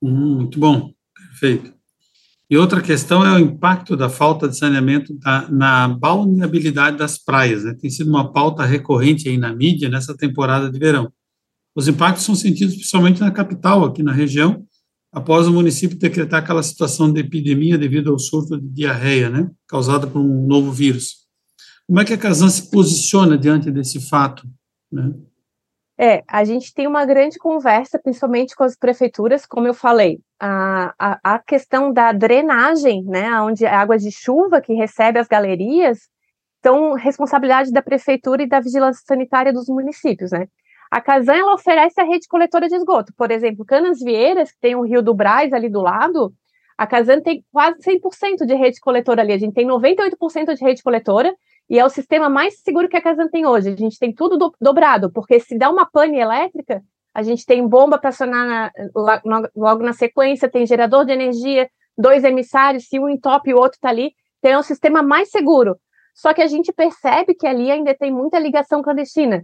Hum, 0.00 0.36
muito 0.36 0.58
bom, 0.58 0.90
perfeito. 1.14 1.74
E 2.48 2.56
outra 2.56 2.82
questão 2.82 3.24
é 3.24 3.32
o 3.34 3.38
impacto 3.38 3.96
da 3.96 4.10
falta 4.10 4.48
de 4.48 4.56
saneamento 4.56 5.14
da, 5.18 5.48
na 5.50 5.88
balneabilidade 5.88 6.96
das 6.96 7.18
praias. 7.18 7.64
Né? 7.64 7.74
Tem 7.78 7.88
sido 7.88 8.08
uma 8.08 8.30
pauta 8.32 8.64
recorrente 8.64 9.28
aí 9.28 9.38
na 9.38 9.54
mídia 9.54 9.88
nessa 9.88 10.16
temporada 10.16 10.70
de 10.70 10.78
verão. 10.78 11.10
Os 11.74 11.88
impactos 11.88 12.24
são 12.24 12.34
sentidos 12.34 12.74
principalmente 12.74 13.20
na 13.20 13.30
capital, 13.30 13.84
aqui 13.84 14.02
na 14.02 14.12
região, 14.12 14.64
após 15.12 15.46
o 15.46 15.52
município 15.52 15.98
decretar 15.98 16.42
aquela 16.42 16.62
situação 16.62 17.12
de 17.12 17.20
epidemia 17.20 17.76
devido 17.76 18.10
ao 18.10 18.18
surto 18.18 18.60
de 18.60 18.68
diarreia, 18.68 19.28
né, 19.28 19.50
causada 19.68 20.06
por 20.06 20.20
um 20.20 20.46
novo 20.46 20.72
vírus. 20.72 21.22
Como 21.86 22.00
é 22.00 22.04
que 22.04 22.14
a 22.14 22.18
Casan 22.18 22.48
se 22.48 22.70
posiciona 22.70 23.36
diante 23.36 23.70
desse 23.70 24.00
fato? 24.00 24.46
Né? 24.90 25.12
É, 25.98 26.24
a 26.26 26.44
gente 26.44 26.72
tem 26.72 26.86
uma 26.86 27.04
grande 27.04 27.38
conversa, 27.38 27.98
principalmente 27.98 28.56
com 28.56 28.64
as 28.64 28.76
prefeituras, 28.76 29.44
como 29.44 29.66
eu 29.66 29.74
falei, 29.74 30.20
a, 30.40 30.94
a, 30.98 31.34
a 31.34 31.38
questão 31.38 31.92
da 31.92 32.12
drenagem, 32.12 33.04
né, 33.04 33.40
onde 33.40 33.66
a 33.66 33.78
água 33.78 33.98
de 33.98 34.10
chuva 34.10 34.60
que 34.60 34.72
recebe 34.72 35.18
as 35.18 35.28
galerias, 35.28 36.08
são 36.64 36.94
responsabilidade 36.94 37.70
da 37.70 37.82
prefeitura 37.82 38.42
e 38.42 38.48
da 38.48 38.60
vigilância 38.60 39.02
sanitária 39.06 39.52
dos 39.52 39.68
municípios, 39.68 40.30
né. 40.30 40.46
A 40.92 41.00
Casan, 41.00 41.36
ela 41.36 41.54
oferece 41.54 41.98
a 41.98 42.04
rede 42.04 42.28
coletora 42.28 42.68
de 42.68 42.74
esgoto, 42.74 43.14
por 43.16 43.30
exemplo, 43.30 43.64
Canas 43.64 43.98
Vieiras, 43.98 44.52
que 44.52 44.60
tem 44.60 44.76
o 44.76 44.82
Rio 44.82 45.00
do 45.00 45.14
Braz 45.14 45.50
ali 45.54 45.70
do 45.70 45.80
lado, 45.80 46.34
a 46.76 46.86
Casan 46.86 47.22
tem 47.22 47.42
quase 47.50 47.78
100% 47.78 48.44
de 48.44 48.54
rede 48.54 48.78
coletora 48.78 49.22
ali, 49.22 49.32
a 49.32 49.38
gente 49.38 49.54
tem 49.54 49.66
98% 49.66 50.54
de 50.54 50.62
rede 50.62 50.82
coletora, 50.82 51.34
e 51.70 51.78
é 51.78 51.84
o 51.86 51.88
sistema 51.88 52.28
mais 52.28 52.60
seguro 52.60 52.90
que 52.90 52.96
a 52.98 53.00
Casan 53.00 53.26
tem 53.28 53.46
hoje. 53.46 53.70
A 53.70 53.74
gente 53.74 53.98
tem 53.98 54.12
tudo 54.12 54.36
do, 54.36 54.54
dobrado, 54.60 55.10
porque 55.10 55.40
se 55.40 55.56
dá 55.56 55.70
uma 55.70 55.86
pane 55.86 56.18
elétrica, 56.18 56.82
a 57.14 57.22
gente 57.22 57.46
tem 57.46 57.66
bomba 57.66 57.96
para 57.96 58.10
acionar 58.10 58.70
na, 58.94 59.22
na, 59.24 59.50
logo 59.56 59.82
na 59.82 59.94
sequência, 59.94 60.46
tem 60.46 60.66
gerador 60.66 61.06
de 61.06 61.12
energia, 61.12 61.70
dois 61.96 62.22
emissários, 62.22 62.86
se 62.86 62.98
um 63.00 63.08
entope 63.08 63.48
e 63.48 63.54
o 63.54 63.58
outro 63.58 63.76
está 63.76 63.88
ali. 63.88 64.12
Então 64.40 64.50
é 64.50 64.58
um 64.58 64.62
sistema 64.62 65.02
mais 65.02 65.30
seguro. 65.30 65.78
Só 66.14 66.34
que 66.34 66.42
a 66.42 66.46
gente 66.46 66.70
percebe 66.70 67.32
que 67.32 67.46
ali 67.46 67.70
ainda 67.70 67.94
tem 67.94 68.12
muita 68.12 68.38
ligação 68.38 68.82
clandestina. 68.82 69.42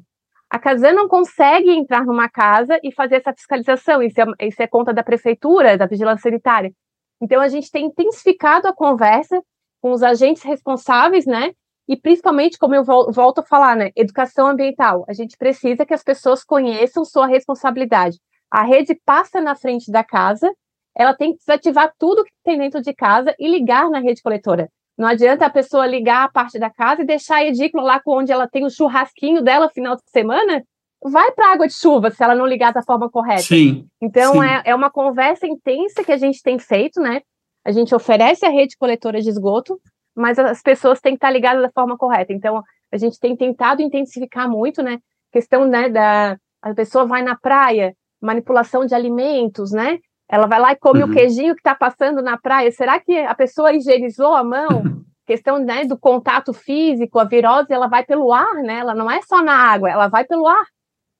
A 0.50 0.58
Casan 0.58 0.92
não 0.92 1.08
consegue 1.08 1.70
entrar 1.70 2.04
numa 2.06 2.28
casa 2.28 2.80
e 2.82 2.92
fazer 2.92 3.16
essa 3.16 3.34
fiscalização. 3.34 4.02
Isso 4.02 4.20
é, 4.20 4.46
isso 4.46 4.62
é 4.62 4.66
conta 4.66 4.94
da 4.94 5.02
prefeitura, 5.02 5.76
da 5.76 5.86
vigilância 5.86 6.30
sanitária. 6.30 6.72
Então 7.20 7.40
a 7.40 7.48
gente 7.48 7.70
tem 7.70 7.86
intensificado 7.86 8.66
a 8.66 8.72
conversa 8.72 9.42
com 9.80 9.92
os 9.92 10.02
agentes 10.02 10.42
responsáveis, 10.42 11.26
né? 11.26 11.52
E 11.86 11.96
principalmente, 11.96 12.58
como 12.58 12.74
eu 12.74 12.84
volto 12.84 13.38
a 13.38 13.42
falar, 13.42 13.74
né, 13.74 13.90
educação 13.96 14.46
ambiental. 14.46 15.04
A 15.08 15.12
gente 15.14 15.36
precisa 15.38 15.86
que 15.86 15.94
as 15.94 16.02
pessoas 16.02 16.44
conheçam 16.44 17.04
sua 17.04 17.26
responsabilidade. 17.26 18.18
A 18.50 18.62
rede 18.62 18.94
passa 19.06 19.40
na 19.40 19.54
frente 19.54 19.90
da 19.90 20.04
casa, 20.04 20.52
ela 20.94 21.14
tem 21.14 21.32
que 21.32 21.38
desativar 21.38 21.92
tudo 21.98 22.24
que 22.24 22.32
tem 22.44 22.58
dentro 22.58 22.82
de 22.82 22.92
casa 22.94 23.34
e 23.38 23.48
ligar 23.48 23.88
na 23.88 24.00
rede 24.00 24.20
coletora. 24.22 24.68
Não 24.98 25.06
adianta 25.06 25.46
a 25.46 25.50
pessoa 25.50 25.86
ligar 25.86 26.24
a 26.24 26.28
parte 26.28 26.58
da 26.58 26.68
casa 26.68 27.02
e 27.02 27.06
deixar 27.06 27.36
a 27.36 27.44
edícula 27.44 27.84
lá 27.84 28.02
onde 28.04 28.32
ela 28.32 28.48
tem 28.48 28.64
o 28.64 28.70
churrasquinho 28.70 29.40
dela 29.40 29.70
final 29.70 29.94
de 29.94 30.02
semana, 30.10 30.64
vai 31.00 31.30
para 31.30 31.52
água 31.52 31.68
de 31.68 31.74
chuva 31.74 32.10
se 32.10 32.22
ela 32.22 32.34
não 32.34 32.44
ligar 32.44 32.72
da 32.72 32.82
forma 32.82 33.08
correta. 33.08 33.42
Sim. 33.42 33.86
Então, 34.02 34.32
sim. 34.32 34.44
É, 34.44 34.70
é 34.70 34.74
uma 34.74 34.90
conversa 34.90 35.46
intensa 35.46 36.02
que 36.02 36.10
a 36.10 36.16
gente 36.16 36.42
tem 36.42 36.58
feito, 36.58 37.00
né? 37.00 37.20
A 37.64 37.70
gente 37.70 37.94
oferece 37.94 38.44
a 38.44 38.50
rede 38.50 38.76
coletora 38.76 39.20
de 39.20 39.28
esgoto, 39.28 39.80
mas 40.16 40.36
as 40.36 40.60
pessoas 40.60 41.00
têm 41.00 41.12
que 41.12 41.18
estar 41.18 41.30
ligadas 41.30 41.62
da 41.62 41.70
forma 41.70 41.96
correta. 41.96 42.32
Então, 42.32 42.60
a 42.90 42.96
gente 42.96 43.20
tem 43.20 43.36
tentado 43.36 43.80
intensificar 43.80 44.50
muito, 44.50 44.82
né? 44.82 44.98
Questão 45.30 45.64
né, 45.64 45.88
da 45.88 46.36
a 46.60 46.74
pessoa 46.74 47.06
vai 47.06 47.22
na 47.22 47.36
praia, 47.36 47.94
manipulação 48.20 48.84
de 48.84 48.94
alimentos, 48.94 49.70
né? 49.70 50.00
Ela 50.28 50.46
vai 50.46 50.60
lá 50.60 50.72
e 50.72 50.76
come 50.76 51.02
uhum. 51.02 51.10
o 51.10 51.12
queijinho 51.12 51.54
que 51.54 51.60
está 51.60 51.74
passando 51.74 52.20
na 52.20 52.36
praia. 52.36 52.70
Será 52.70 53.00
que 53.00 53.16
a 53.18 53.34
pessoa 53.34 53.72
higienizou 53.72 54.34
a 54.34 54.44
mão? 54.44 54.68
Questão 55.26 55.58
né, 55.58 55.84
do 55.84 55.98
contato 55.98 56.52
físico, 56.52 57.18
a 57.18 57.24
virose, 57.24 57.72
ela 57.72 57.86
vai 57.86 58.04
pelo 58.04 58.32
ar, 58.32 58.54
né? 58.62 58.78
Ela 58.78 58.94
não 58.94 59.10
é 59.10 59.20
só 59.22 59.42
na 59.42 59.54
água, 59.54 59.90
ela 59.90 60.08
vai 60.08 60.24
pelo 60.24 60.46
ar. 60.46 60.64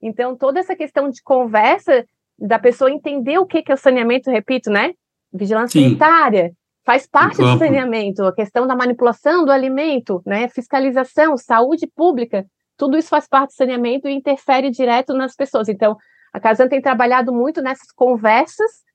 Então, 0.00 0.34
toda 0.34 0.58
essa 0.60 0.74
questão 0.74 1.10
de 1.10 1.22
conversa, 1.22 2.06
da 2.38 2.58
pessoa 2.58 2.90
entender 2.90 3.38
o 3.38 3.44
que, 3.44 3.62
que 3.62 3.70
é 3.70 3.74
o 3.74 3.78
saneamento, 3.78 4.30
repito, 4.30 4.70
né? 4.70 4.92
Vigilância 5.30 5.78
Sim. 5.78 5.88
sanitária, 5.88 6.52
faz 6.86 7.06
parte 7.06 7.36
do 7.36 7.58
saneamento, 7.58 8.24
a 8.24 8.34
questão 8.34 8.66
da 8.66 8.74
manipulação 8.74 9.44
do 9.44 9.52
alimento, 9.52 10.22
né? 10.24 10.48
Fiscalização, 10.48 11.36
saúde 11.36 11.86
pública, 11.86 12.46
tudo 12.78 12.96
isso 12.96 13.08
faz 13.08 13.28
parte 13.28 13.50
do 13.50 13.56
saneamento 13.56 14.08
e 14.08 14.14
interfere 14.14 14.70
direto 14.70 15.12
nas 15.12 15.34
pessoas. 15.34 15.68
Então, 15.68 15.96
a 16.32 16.40
Casan 16.40 16.68
tem 16.68 16.80
trabalhado 16.80 17.30
muito 17.30 17.60
nessas 17.60 17.90
conversas 17.92 18.87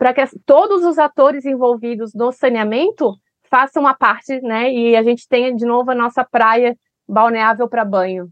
para 0.00 0.14
que 0.14 0.24
todos 0.46 0.82
os 0.82 0.96
atores 0.96 1.44
envolvidos 1.44 2.14
no 2.14 2.32
saneamento 2.32 3.14
façam 3.50 3.86
a 3.86 3.92
parte, 3.92 4.40
né? 4.40 4.72
E 4.72 4.96
a 4.96 5.02
gente 5.02 5.28
tenha 5.28 5.54
de 5.54 5.66
novo 5.66 5.90
a 5.90 5.94
nossa 5.94 6.24
praia 6.24 6.74
balneável 7.06 7.68
para 7.68 7.84
banho. 7.84 8.30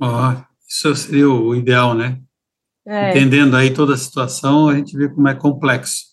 Oh, 0.00 0.40
isso 0.64 0.94
seria 0.94 1.28
o 1.28 1.52
ideal, 1.56 1.94
né? 1.94 2.20
É. 2.86 3.10
Entendendo 3.10 3.56
aí 3.56 3.74
toda 3.74 3.94
a 3.94 3.96
situação, 3.96 4.68
a 4.68 4.76
gente 4.76 4.96
vê 4.96 5.08
como 5.08 5.26
é 5.26 5.34
complexo. 5.34 6.12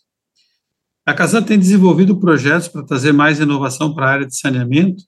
A 1.05 1.13
Casan 1.13 1.43
tem 1.43 1.59
desenvolvido 1.59 2.19
projetos 2.19 2.67
para 2.67 2.83
trazer 2.83 3.11
mais 3.11 3.39
inovação 3.39 3.93
para 3.93 4.07
a 4.07 4.11
área 4.11 4.25
de 4.25 4.35
saneamento 4.35 5.03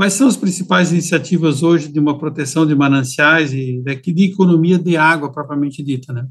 Quais 0.00 0.14
são 0.14 0.28
as 0.28 0.36
principais 0.38 0.92
iniciativas 0.92 1.62
hoje 1.62 1.92
de 1.92 2.00
uma 2.00 2.16
proteção 2.16 2.66
de 2.66 2.74
mananciais 2.74 3.52
e 3.52 3.82
de 3.82 4.24
economia 4.24 4.78
de 4.78 4.96
água 4.96 5.30
propriamente 5.30 5.82
dita, 5.82 6.10
né? 6.10 6.26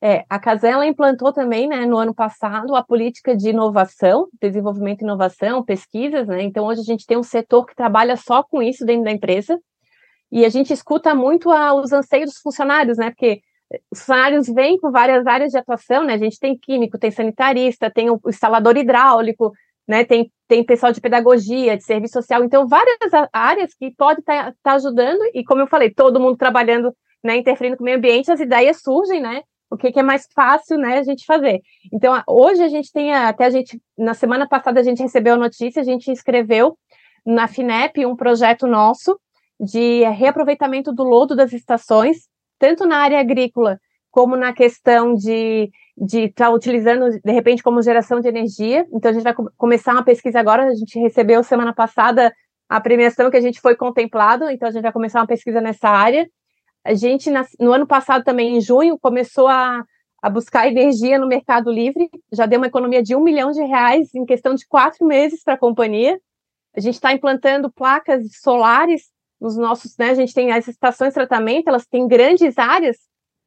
É, 0.00 0.24
a 0.28 0.38
Casela 0.38 0.86
implantou 0.86 1.32
também, 1.32 1.66
né, 1.66 1.84
no 1.84 1.98
ano 1.98 2.14
passado, 2.14 2.76
a 2.76 2.84
política 2.84 3.36
de 3.36 3.50
inovação, 3.50 4.28
desenvolvimento 4.40 5.00
e 5.00 5.04
inovação, 5.04 5.64
pesquisas, 5.64 6.28
né? 6.28 6.42
Então 6.42 6.66
hoje 6.66 6.82
a 6.82 6.84
gente 6.84 7.04
tem 7.04 7.18
um 7.18 7.22
setor 7.22 7.66
que 7.66 7.74
trabalha 7.74 8.16
só 8.16 8.44
com 8.44 8.62
isso 8.62 8.84
dentro 8.86 9.04
da 9.04 9.10
empresa 9.10 9.58
e 10.30 10.44
a 10.44 10.48
gente 10.48 10.72
escuta 10.72 11.14
muito 11.16 11.50
a, 11.50 11.74
os 11.74 11.92
anseios 11.92 12.30
dos 12.30 12.40
funcionários, 12.40 12.96
né? 12.96 13.10
Porque 13.10 13.40
os 13.90 13.98
funcionários 13.98 14.46
vêm 14.48 14.78
com 14.78 14.92
várias 14.92 15.26
áreas 15.26 15.50
de 15.50 15.58
atuação, 15.58 16.04
né? 16.04 16.14
A 16.14 16.18
gente 16.18 16.38
tem 16.38 16.56
químico, 16.56 16.96
tem 16.96 17.10
sanitarista, 17.10 17.90
tem 17.90 18.08
o 18.08 18.20
instalador 18.28 18.76
hidráulico, 18.76 19.52
né? 19.86 20.04
Tem, 20.04 20.30
tem 20.46 20.64
pessoal 20.64 20.92
de 20.92 21.00
pedagogia, 21.00 21.76
de 21.76 21.82
serviço 21.82 22.14
social, 22.14 22.44
então 22.44 22.68
várias 22.68 22.98
áreas 23.32 23.74
que 23.74 23.90
pode 23.96 24.20
estar 24.20 24.52
tá, 24.52 24.54
tá 24.62 24.72
ajudando, 24.74 25.20
e 25.34 25.42
como 25.44 25.60
eu 25.60 25.66
falei, 25.66 25.90
todo 25.92 26.20
mundo 26.20 26.36
trabalhando, 26.36 26.94
né, 27.24 27.36
interferindo 27.36 27.76
com 27.76 27.82
o 27.82 27.84
meio 27.84 27.96
ambiente, 27.96 28.30
as 28.30 28.38
ideias 28.38 28.80
surgem, 28.80 29.20
né? 29.20 29.42
O 29.70 29.76
que, 29.76 29.92
que 29.92 30.00
é 30.00 30.02
mais 30.02 30.26
fácil, 30.34 30.78
né, 30.78 30.98
a 30.98 31.02
gente 31.02 31.24
fazer. 31.26 31.60
Então, 31.92 32.20
hoje 32.26 32.62
a 32.62 32.68
gente 32.68 32.90
tem, 32.90 33.14
até 33.14 33.44
a 33.46 33.50
gente, 33.50 33.80
na 33.96 34.14
semana 34.14 34.48
passada 34.48 34.80
a 34.80 34.82
gente 34.82 35.02
recebeu 35.02 35.34
a 35.34 35.38
notícia, 35.38 35.82
a 35.82 35.84
gente 35.84 36.10
inscreveu 36.10 36.78
na 37.24 37.46
FINEP 37.46 38.06
um 38.06 38.16
projeto 38.16 38.66
nosso 38.66 39.18
de 39.60 40.04
reaproveitamento 40.08 40.92
do 40.92 41.02
lodo 41.02 41.36
das 41.36 41.52
estações, 41.52 42.28
tanto 42.58 42.86
na 42.86 42.98
área 42.98 43.20
agrícola 43.20 43.78
como 44.10 44.36
na 44.36 44.52
questão 44.52 45.14
de 45.14 45.70
de 46.00 46.26
estar 46.26 46.46
tá 46.46 46.50
utilizando, 46.50 47.10
de 47.10 47.32
repente, 47.32 47.62
como 47.62 47.82
geração 47.82 48.20
de 48.20 48.28
energia. 48.28 48.86
Então, 48.92 49.10
a 49.10 49.14
gente 49.14 49.24
vai 49.24 49.34
começar 49.56 49.92
uma 49.92 50.04
pesquisa 50.04 50.38
agora. 50.38 50.66
A 50.66 50.74
gente 50.74 50.98
recebeu 50.98 51.42
semana 51.42 51.74
passada 51.74 52.32
a 52.68 52.80
premiação 52.80 53.30
que 53.30 53.36
a 53.36 53.40
gente 53.40 53.60
foi 53.60 53.74
contemplado, 53.74 54.48
então 54.50 54.68
a 54.68 54.70
gente 54.70 54.82
vai 54.82 54.92
começar 54.92 55.20
uma 55.20 55.26
pesquisa 55.26 55.60
nessa 55.60 55.88
área. 55.88 56.28
A 56.88 56.94
gente, 56.94 57.30
no 57.60 57.70
ano 57.70 57.86
passado, 57.86 58.24
também, 58.24 58.56
em 58.56 58.62
junho, 58.62 58.98
começou 58.98 59.46
a, 59.46 59.84
a 60.22 60.30
buscar 60.30 60.66
energia 60.66 61.18
no 61.18 61.28
Mercado 61.28 61.70
Livre, 61.70 62.08
já 62.32 62.46
deu 62.46 62.58
uma 62.58 62.66
economia 62.66 63.02
de 63.02 63.14
um 63.14 63.20
milhão 63.20 63.50
de 63.50 63.62
reais 63.62 64.14
em 64.14 64.24
questão 64.24 64.54
de 64.54 64.66
quatro 64.66 65.06
meses 65.06 65.44
para 65.44 65.52
a 65.52 65.58
companhia. 65.58 66.18
A 66.74 66.80
gente 66.80 66.94
está 66.94 67.12
implantando 67.12 67.70
placas 67.70 68.22
solares 68.42 69.02
nos 69.38 69.54
nossos, 69.58 69.98
né? 69.98 70.08
A 70.08 70.14
gente 70.14 70.32
tem 70.32 70.50
as 70.50 70.66
estações 70.66 71.10
de 71.10 71.16
tratamento, 71.16 71.68
elas 71.68 71.86
têm 71.86 72.08
grandes 72.08 72.56
áreas 72.56 72.96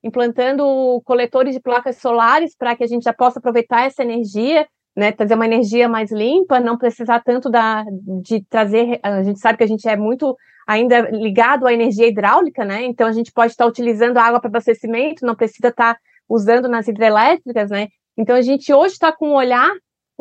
implantando 0.04 1.02
coletores 1.04 1.56
de 1.56 1.60
placas 1.60 1.98
solares 1.98 2.56
para 2.56 2.76
que 2.76 2.84
a 2.84 2.88
gente 2.88 3.06
já 3.06 3.14
possa 3.14 3.40
aproveitar 3.40 3.88
essa 3.88 4.04
energia, 4.04 4.68
né, 4.96 5.12
trazer 5.12 5.34
uma 5.34 5.48
energia 5.48 5.90
mais 5.90 6.12
limpa, 6.12 6.60
não 6.60 6.78
precisar 6.78 7.24
tanto 7.24 7.50
da, 7.50 7.84
de 8.22 8.44
trazer. 8.46 9.00
A 9.02 9.24
gente 9.24 9.40
sabe 9.40 9.58
que 9.58 9.64
a 9.64 9.68
gente 9.68 9.88
é 9.90 9.98
muito 9.98 10.38
ainda 10.68 11.10
ligado 11.10 11.68
à 11.68 11.74
energia 11.74 12.08
hidráulica, 12.08 12.64
né? 12.64 12.84
Então 12.84 13.08
a 13.08 13.12
gente 13.12 13.32
pode 13.32 13.52
estar 13.52 13.66
utilizando 13.66 14.18
a 14.18 14.24
água 14.24 14.40
para 14.40 14.50
abastecimento, 14.50 15.26
não 15.26 15.36
precisa 15.36 15.70
estar 15.70 15.98
usando 16.28 16.68
nas 16.68 16.88
hidrelétricas, 16.88 17.70
né? 17.70 17.88
Então 18.18 18.36
a 18.36 18.42
gente 18.42 18.74
hoje 18.74 18.94
está 18.94 19.12
com 19.12 19.30
um 19.30 19.36
olhar 19.36 19.72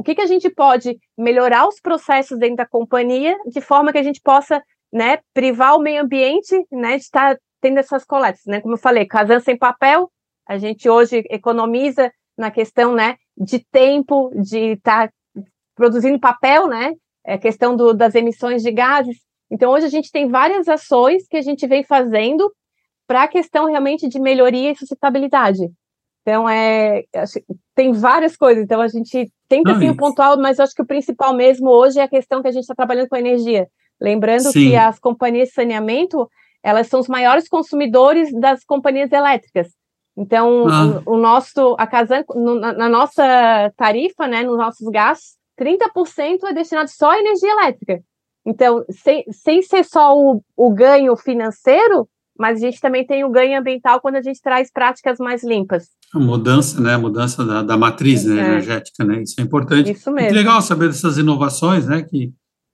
o 0.00 0.02
que, 0.02 0.14
que 0.14 0.22
a 0.22 0.26
gente 0.26 0.48
pode 0.48 0.98
melhorar 1.16 1.68
os 1.68 1.78
processos 1.78 2.38
dentro 2.38 2.56
da 2.56 2.66
companhia 2.66 3.36
de 3.46 3.60
forma 3.60 3.92
que 3.92 3.98
a 3.98 4.02
gente 4.02 4.18
possa 4.22 4.62
né, 4.90 5.18
privar 5.34 5.76
o 5.76 5.78
meio 5.78 6.02
ambiente 6.02 6.56
né, 6.72 6.96
de 6.96 7.02
estar 7.02 7.38
tendo 7.60 7.78
essas 7.78 8.02
coletas, 8.02 8.40
né? 8.46 8.62
Como 8.62 8.74
eu 8.74 8.78
falei, 8.78 9.04
casando 9.04 9.44
sem 9.44 9.58
papel, 9.58 10.10
a 10.48 10.56
gente 10.56 10.88
hoje 10.88 11.22
economiza 11.28 12.10
na 12.36 12.50
questão, 12.50 12.94
né, 12.94 13.16
de 13.36 13.58
tempo, 13.70 14.30
de 14.34 14.72
estar 14.72 15.08
tá 15.08 15.14
produzindo 15.74 16.18
papel, 16.18 16.66
né? 16.66 16.94
É 17.22 17.36
questão 17.36 17.76
do, 17.76 17.92
das 17.92 18.14
emissões 18.14 18.62
de 18.62 18.72
gases. 18.72 19.18
Então, 19.50 19.72
hoje 19.72 19.86
a 19.86 19.90
gente 19.90 20.12
tem 20.12 20.28
várias 20.28 20.68
ações 20.68 21.26
que 21.28 21.36
a 21.36 21.42
gente 21.42 21.66
vem 21.66 21.82
fazendo 21.82 22.50
para 23.06 23.24
a 23.24 23.28
questão 23.28 23.66
realmente 23.66 24.08
de 24.08 24.20
melhoria 24.20 24.70
e 24.70 24.76
sustentabilidade. 24.76 25.68
Então, 26.22 26.48
é, 26.48 27.04
tem 27.74 27.92
várias 27.92 28.36
coisas. 28.36 28.62
Então, 28.62 28.80
a 28.80 28.88
gente 28.88 29.30
tenta, 29.48 29.72
assim, 29.72 29.90
o 29.90 29.96
pontual, 29.96 30.38
mas 30.38 30.60
acho 30.60 30.74
que 30.74 30.82
o 30.82 30.86
principal 30.86 31.34
mesmo 31.34 31.68
hoje 31.68 31.98
é 31.98 32.02
a 32.02 32.08
questão 32.08 32.40
que 32.40 32.48
a 32.48 32.52
gente 32.52 32.62
está 32.62 32.74
trabalhando 32.74 33.08
com 33.08 33.16
energia. 33.16 33.66
Lembrando 34.00 34.52
Sim. 34.52 34.70
que 34.70 34.76
as 34.76 34.98
companhias 34.98 35.48
de 35.48 35.54
saneamento, 35.54 36.30
elas 36.62 36.86
são 36.86 37.00
os 37.00 37.08
maiores 37.08 37.48
consumidores 37.48 38.32
das 38.38 38.64
companhias 38.64 39.10
elétricas. 39.10 39.68
Então, 40.16 40.68
ah. 40.68 41.02
o, 41.04 41.14
o, 41.14 41.16
nosso, 41.16 41.74
a 41.78 41.86
Casan, 41.86 42.24
no, 42.34 42.54
na, 42.60 42.72
na, 42.74 42.88
nossa 42.88 43.72
tarifa, 43.76 44.26
né, 44.26 44.42
nos 44.42 44.56
nossos 44.56 44.86
gastos, 44.88 45.36
30% 45.58 46.44
é 46.44 46.52
destinado 46.52 46.90
só 46.90 47.10
à 47.10 47.18
energia 47.18 47.50
elétrica. 47.50 48.02
Então, 48.50 48.84
sem, 48.90 49.24
sem 49.30 49.62
ser 49.62 49.84
só 49.84 50.12
o, 50.12 50.42
o 50.56 50.74
ganho 50.74 51.16
financeiro, 51.16 52.08
mas 52.36 52.58
a 52.58 52.66
gente 52.66 52.80
também 52.80 53.06
tem 53.06 53.24
o 53.24 53.30
ganho 53.30 53.60
ambiental 53.60 54.00
quando 54.00 54.16
a 54.16 54.22
gente 54.22 54.42
traz 54.42 54.72
práticas 54.72 55.18
mais 55.18 55.44
limpas. 55.44 55.90
A 56.12 56.18
mudança, 56.18 56.80
né, 56.80 56.94
a 56.94 56.98
mudança 56.98 57.44
da, 57.44 57.62
da 57.62 57.76
matriz 57.76 58.24
né, 58.24 58.40
é. 58.40 58.44
energética, 58.48 59.04
né, 59.04 59.22
isso 59.22 59.40
é 59.40 59.42
importante. 59.44 59.92
Isso 59.92 60.10
mesmo. 60.10 60.30
É 60.30 60.32
legal 60.32 60.60
saber 60.60 60.88
dessas 60.88 61.16
inovações, 61.16 61.86
né, 61.86 62.02
que, 62.02 62.32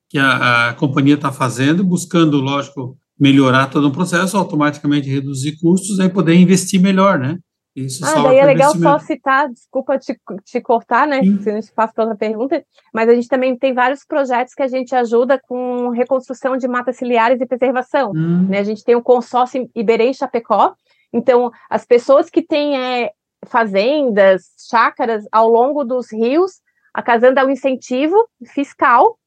que 0.09 0.19
a, 0.19 0.71
a 0.71 0.75
companhia 0.75 1.15
está 1.15 1.31
fazendo, 1.31 1.85
buscando, 1.85 2.39
lógico, 2.39 2.97
melhorar 3.21 3.67
todo 3.67 3.89
o 3.89 3.93
processo, 3.93 4.39
automaticamente 4.39 5.11
reduzir 5.11 5.59
custos, 5.61 6.01
aí 6.01 6.09
poder 6.09 6.35
investir 6.35 6.81
melhor, 6.81 7.19
né? 7.19 7.39
Isso 7.77 8.03
ah, 8.07 8.23
daí 8.23 8.39
é 8.39 8.45
legal 8.47 8.75
só 8.75 8.99
citar, 8.99 9.51
desculpa 9.51 9.99
te, 9.99 10.19
te 10.45 10.61
cortar, 10.63 11.07
né? 11.07 11.21
Sim. 11.21 11.43
Se 11.43 11.51
a 11.51 11.55
gente 11.55 11.73
passa 11.73 11.93
para 11.93 12.05
outra 12.05 12.17
pergunta, 12.17 12.65
mas 12.93 13.07
a 13.07 13.15
gente 13.15 13.29
também 13.29 13.55
tem 13.55 13.75
vários 13.75 14.03
projetos 14.03 14.55
que 14.55 14.63
a 14.63 14.67
gente 14.67 14.95
ajuda 14.95 15.39
com 15.47 15.91
reconstrução 15.91 16.57
de 16.57 16.67
matas 16.67 16.97
ciliares 16.97 17.39
e 17.39 17.45
preservação. 17.45 18.13
Hum. 18.17 18.47
Né? 18.49 18.61
A 18.61 18.65
gente 18.65 18.83
tem 18.83 18.95
o 18.95 19.03
consórcio 19.03 19.69
Iberê 19.75 20.15
Chapecó, 20.15 20.75
então 21.13 21.51
as 21.69 21.85
pessoas 21.85 22.31
que 22.31 22.41
têm 22.41 22.79
é, 22.79 23.11
fazendas, 23.45 24.45
chácaras 24.71 25.25
ao 25.31 25.47
longo 25.47 25.85
dos 25.85 26.11
rios, 26.11 26.63
a 26.95 27.03
Casan 27.03 27.35
dá 27.35 27.45
um 27.45 27.51
incentivo 27.51 28.17
fiscal 28.55 29.19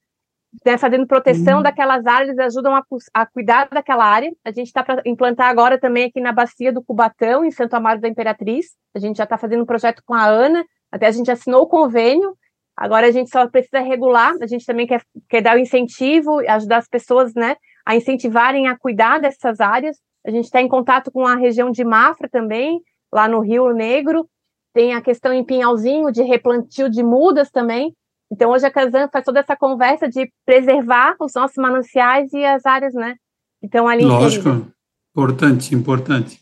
né, 0.65 0.77
fazendo 0.77 1.07
proteção 1.07 1.57
uhum. 1.57 1.63
daquelas 1.63 2.05
áreas, 2.05 2.37
ajudam 2.37 2.75
a, 2.75 2.83
a, 3.13 3.25
cuidar 3.25 3.67
daquela 3.69 4.05
área. 4.05 4.31
A 4.43 4.51
gente 4.51 4.67
está 4.67 4.83
para 4.83 5.01
implantar 5.05 5.47
agora 5.49 5.79
também 5.79 6.05
aqui 6.05 6.19
na 6.19 6.31
Bacia 6.31 6.73
do 6.73 6.83
Cubatão, 6.83 7.45
em 7.45 7.51
Santo 7.51 7.75
Amaro 7.75 8.01
da 8.01 8.07
Imperatriz. 8.07 8.67
A 8.95 8.99
gente 8.99 9.17
já 9.17 9.23
está 9.23 9.37
fazendo 9.37 9.63
um 9.63 9.65
projeto 9.65 10.01
com 10.05 10.13
a 10.13 10.25
Ana, 10.25 10.65
até 10.91 11.07
a 11.07 11.11
gente 11.11 11.29
assinou 11.29 11.63
o 11.63 11.67
convênio. 11.67 12.35
Agora 12.75 13.07
a 13.07 13.11
gente 13.11 13.29
só 13.29 13.45
precisa 13.47 13.79
regular, 13.79 14.33
a 14.41 14.47
gente 14.47 14.65
também 14.65 14.87
quer, 14.87 15.01
quer 15.29 15.41
dar 15.41 15.57
o 15.57 15.59
incentivo, 15.59 16.39
ajudar 16.47 16.77
as 16.77 16.87
pessoas 16.87 17.33
né, 17.33 17.57
a 17.85 17.95
incentivarem 17.95 18.67
a 18.67 18.77
cuidar 18.77 19.19
dessas 19.19 19.59
áreas. 19.59 19.97
A 20.25 20.31
gente 20.31 20.45
está 20.45 20.61
em 20.61 20.67
contato 20.67 21.11
com 21.11 21.27
a 21.27 21.35
região 21.35 21.71
de 21.71 21.83
Mafra 21.83 22.29
também, 22.29 22.81
lá 23.11 23.27
no 23.27 23.41
Rio 23.41 23.73
Negro. 23.73 24.29
Tem 24.73 24.93
a 24.93 25.01
questão 25.01 25.33
em 25.33 25.43
Pinhalzinho 25.43 26.11
de 26.11 26.23
replantio 26.23 26.89
de 26.89 27.03
mudas 27.03 27.51
também. 27.51 27.93
Então, 28.31 28.51
hoje 28.51 28.65
a 28.65 28.71
Kazan 28.71 29.09
faz 29.11 29.25
toda 29.25 29.39
essa 29.39 29.55
conversa 29.55 30.07
de 30.07 30.31
preservar 30.45 31.15
os 31.19 31.33
nossos 31.33 31.57
mananciais 31.57 32.31
e 32.31 32.45
as 32.45 32.65
áreas, 32.65 32.93
né? 32.93 33.15
Então, 33.61 33.87
ali. 33.87 34.03
Lógico. 34.03 34.67
Importante, 35.11 35.73
importante. 35.73 36.39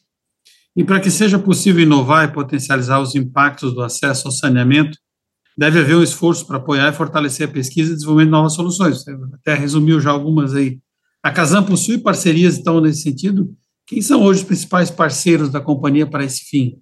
E 0.75 0.83
para 0.83 0.99
que 0.99 1.09
seja 1.09 1.39
possível 1.39 1.81
inovar 1.81 2.25
e 2.25 2.31
potencializar 2.31 2.99
os 2.99 3.15
impactos 3.15 3.73
do 3.73 3.81
acesso 3.81 4.27
ao 4.27 4.31
saneamento, 4.31 4.97
deve 5.57 5.79
haver 5.79 5.95
um 5.95 6.03
esforço 6.03 6.45
para 6.45 6.57
apoiar 6.57 6.89
e 6.89 6.95
fortalecer 6.95 7.49
a 7.49 7.51
pesquisa 7.51 7.91
e 7.91 7.95
desenvolvimento 7.95 8.27
de 8.27 8.31
novas 8.31 8.53
soluções. 8.53 9.03
Você 9.03 9.17
até 9.33 9.55
resumiu 9.55 9.99
já 9.99 10.11
algumas 10.11 10.53
aí. 10.53 10.79
A 11.23 11.31
Casam 11.31 11.65
possui 11.65 11.97
parcerias, 11.97 12.57
então, 12.57 12.79
nesse 12.79 13.01
sentido? 13.01 13.55
Quem 13.87 14.01
são 14.01 14.21
hoje 14.21 14.41
os 14.41 14.45
principais 14.45 14.91
parceiros 14.91 15.49
da 15.49 15.61
companhia 15.61 16.05
para 16.05 16.23
esse 16.23 16.45
fim? 16.45 16.79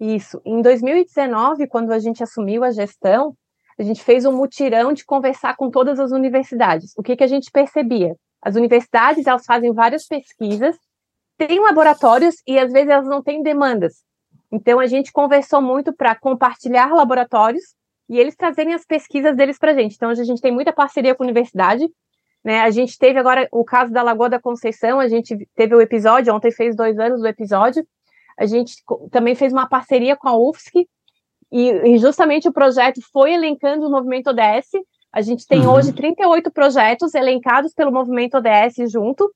Isso. 0.00 0.40
Em 0.44 0.62
2019, 0.62 1.66
quando 1.66 1.92
a 1.92 1.98
gente 1.98 2.22
assumiu 2.22 2.64
a 2.64 2.70
gestão, 2.70 3.36
a 3.78 3.82
gente 3.82 4.02
fez 4.02 4.24
um 4.24 4.32
mutirão 4.32 4.92
de 4.92 5.04
conversar 5.04 5.56
com 5.56 5.70
todas 5.70 5.98
as 5.98 6.12
universidades. 6.12 6.92
O 6.96 7.02
que, 7.02 7.16
que 7.16 7.24
a 7.24 7.28
gente 7.28 7.50
percebia? 7.50 8.16
As 8.40 8.56
universidades, 8.56 9.26
elas 9.26 9.44
fazem 9.44 9.72
várias 9.72 10.06
pesquisas, 10.06 10.76
têm 11.36 11.60
laboratórios 11.60 12.36
e 12.46 12.58
às 12.58 12.72
vezes 12.72 12.90
elas 12.90 13.06
não 13.06 13.22
têm 13.22 13.42
demandas. 13.42 14.04
Então 14.52 14.78
a 14.78 14.86
gente 14.86 15.10
conversou 15.10 15.60
muito 15.60 15.92
para 15.92 16.14
compartilhar 16.14 16.92
laboratórios 16.92 17.74
e 18.08 18.18
eles 18.18 18.36
trazerem 18.36 18.74
as 18.74 18.84
pesquisas 18.84 19.36
deles 19.36 19.58
para 19.58 19.72
a 19.72 19.74
gente. 19.74 19.96
Então 19.96 20.10
a 20.10 20.14
gente 20.14 20.40
tem 20.40 20.52
muita 20.52 20.72
parceria 20.72 21.14
com 21.14 21.24
a 21.24 21.26
universidade. 21.26 21.88
Né? 22.44 22.60
A 22.60 22.70
gente 22.70 22.98
teve 22.98 23.18
agora 23.18 23.48
o 23.50 23.64
caso 23.64 23.92
da 23.92 24.02
Lagoa 24.02 24.28
da 24.28 24.40
Conceição, 24.40 25.00
a 25.00 25.08
gente 25.08 25.48
teve 25.56 25.74
o 25.74 25.80
episódio, 25.80 26.32
ontem 26.32 26.52
fez 26.52 26.76
dois 26.76 26.98
anos 26.98 27.20
do 27.20 27.26
episódio. 27.26 27.84
A 28.38 28.46
gente 28.46 28.74
também 29.10 29.34
fez 29.34 29.52
uma 29.52 29.68
parceria 29.68 30.16
com 30.16 30.28
a 30.28 30.36
UFSC 30.36 30.86
e, 31.56 31.94
e 31.94 31.98
justamente 31.98 32.48
o 32.48 32.52
projeto 32.52 33.00
foi 33.12 33.32
elencando 33.32 33.86
o 33.86 33.90
movimento 33.90 34.30
ODS. 34.30 34.72
A 35.12 35.20
gente 35.20 35.46
tem 35.46 35.60
uhum. 35.60 35.72
hoje 35.72 35.92
38 35.92 36.50
projetos 36.50 37.14
elencados 37.14 37.72
pelo 37.72 37.92
movimento 37.92 38.36
ODS 38.36 38.90
junto, 38.90 39.32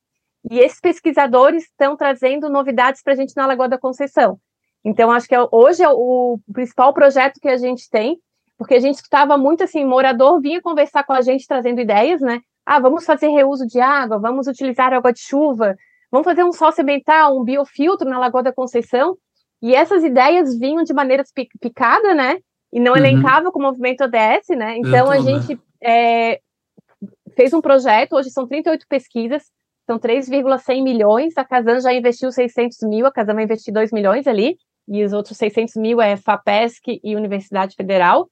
e 0.51 0.59
esses 0.59 0.81
pesquisadores 0.81 1.63
estão 1.63 1.95
trazendo 1.95 2.49
novidades 2.49 3.01
para 3.01 3.13
a 3.13 3.15
gente 3.15 3.33
na 3.37 3.45
Lagoa 3.45 3.69
da 3.69 3.77
Conceição. 3.77 4.37
Então, 4.83 5.09
acho 5.09 5.29
que 5.29 5.35
é, 5.35 5.47
hoje 5.49 5.81
é 5.81 5.87
o 5.89 6.37
principal 6.51 6.93
projeto 6.93 7.39
que 7.39 7.47
a 7.47 7.55
gente 7.55 7.89
tem, 7.89 8.19
porque 8.57 8.75
a 8.75 8.79
gente 8.81 8.95
escutava 8.95 9.37
muito 9.37 9.63
assim, 9.63 9.85
morador 9.85 10.41
vinha 10.41 10.61
conversar 10.61 11.05
com 11.05 11.13
a 11.13 11.21
gente 11.21 11.47
trazendo 11.47 11.79
ideias, 11.79 12.19
né? 12.19 12.41
Ah, 12.65 12.79
vamos 12.79 13.05
fazer 13.05 13.29
reuso 13.29 13.65
de 13.65 13.79
água, 13.79 14.19
vamos 14.19 14.45
utilizar 14.45 14.93
água 14.93 15.13
de 15.13 15.21
chuva, 15.21 15.77
vamos 16.11 16.25
fazer 16.25 16.43
um 16.43 16.51
sócio 16.51 16.81
ambiental, 16.81 17.39
um 17.39 17.45
biofiltro 17.45 18.09
na 18.09 18.19
Lagoa 18.19 18.43
da 18.43 18.51
Conceição. 18.51 19.17
E 19.61 19.75
essas 19.75 20.03
ideias 20.03 20.57
vinham 20.57 20.83
de 20.83 20.93
maneira 20.93 21.23
picada, 21.59 22.13
né? 22.13 22.37
E 22.71 22.79
não 22.79 22.93
uhum. 22.93 22.97
elencava 22.97 23.51
com 23.51 23.59
o 23.59 23.61
movimento 23.61 24.03
ODS, 24.03 24.49
né? 24.57 24.77
Então, 24.77 25.09
a 25.09 25.19
gente 25.19 25.59
é, 25.83 26.39
fez 27.35 27.53
um 27.53 27.61
projeto, 27.61 28.13
hoje 28.13 28.29
são 28.29 28.47
38 28.47 28.85
pesquisas, 28.87 29.43
são 29.85 29.97
3,100 29.97 30.83
milhões, 30.83 31.37
a 31.37 31.43
Casan 31.43 31.79
já 31.79 31.93
investiu 31.93 32.31
600 32.31 32.77
mil, 32.83 33.05
a 33.05 33.11
Casan 33.11 33.33
vai 33.33 33.43
investir 33.43 33.73
2 33.73 33.91
milhões 33.91 34.27
ali, 34.27 34.57
e 34.87 35.03
os 35.03 35.13
outros 35.13 35.37
600 35.37 35.75
mil 35.75 36.01
é 36.01 36.15
FAPESC 36.15 36.99
e 37.03 37.15
Universidade 37.15 37.75
Federal, 37.75 38.29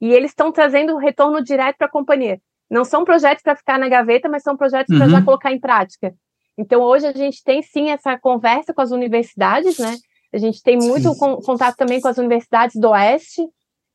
e 0.00 0.12
eles 0.12 0.30
estão 0.30 0.50
trazendo 0.50 0.96
retorno 0.96 1.42
direto 1.42 1.76
para 1.76 1.86
a 1.86 1.90
companhia. 1.90 2.40
Não 2.70 2.84
são 2.84 3.04
projetos 3.04 3.42
para 3.42 3.54
ficar 3.54 3.78
na 3.78 3.88
gaveta, 3.88 4.28
mas 4.28 4.42
são 4.42 4.56
projetos 4.56 4.92
uhum. 4.92 4.98
para 4.98 5.08
já 5.08 5.22
colocar 5.22 5.52
em 5.52 5.60
prática. 5.60 6.14
Então, 6.56 6.80
hoje 6.80 7.06
a 7.06 7.12
gente 7.12 7.42
tem 7.42 7.62
sim 7.62 7.90
essa 7.90 8.18
conversa 8.18 8.72
com 8.72 8.80
as 8.80 8.90
universidades, 8.90 9.78
né? 9.78 9.96
A 10.34 10.38
gente 10.38 10.60
tem 10.62 10.76
muito 10.76 11.14
contato 11.16 11.76
também 11.76 12.00
com 12.00 12.08
as 12.08 12.18
universidades 12.18 12.74
do 12.74 12.90
Oeste, 12.90 13.40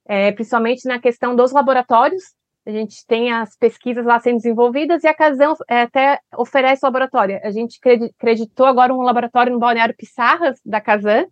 é, 0.08 0.32
principalmente 0.32 0.88
na 0.88 0.98
questão 0.98 1.36
dos 1.36 1.52
laboratórios. 1.52 2.24
A 2.66 2.72
gente 2.72 3.06
tem 3.06 3.34
as 3.34 3.58
pesquisas 3.58 4.06
lá 4.06 4.20
sendo 4.22 4.38
desenvolvidas 4.38 5.04
e 5.04 5.08
a 5.08 5.14
Casão 5.14 5.54
é, 5.68 5.82
até 5.82 6.20
oferece 6.38 6.86
laboratório. 6.86 7.42
A 7.44 7.52
gente 7.52 7.78
acreditou 8.18 8.66
agora 8.66 8.94
um 8.94 9.02
laboratório 9.02 9.52
no 9.52 9.60
Balneário 9.60 9.96
Pissarras, 9.98 10.58
da 10.66 10.80
Casan, 10.80 11.26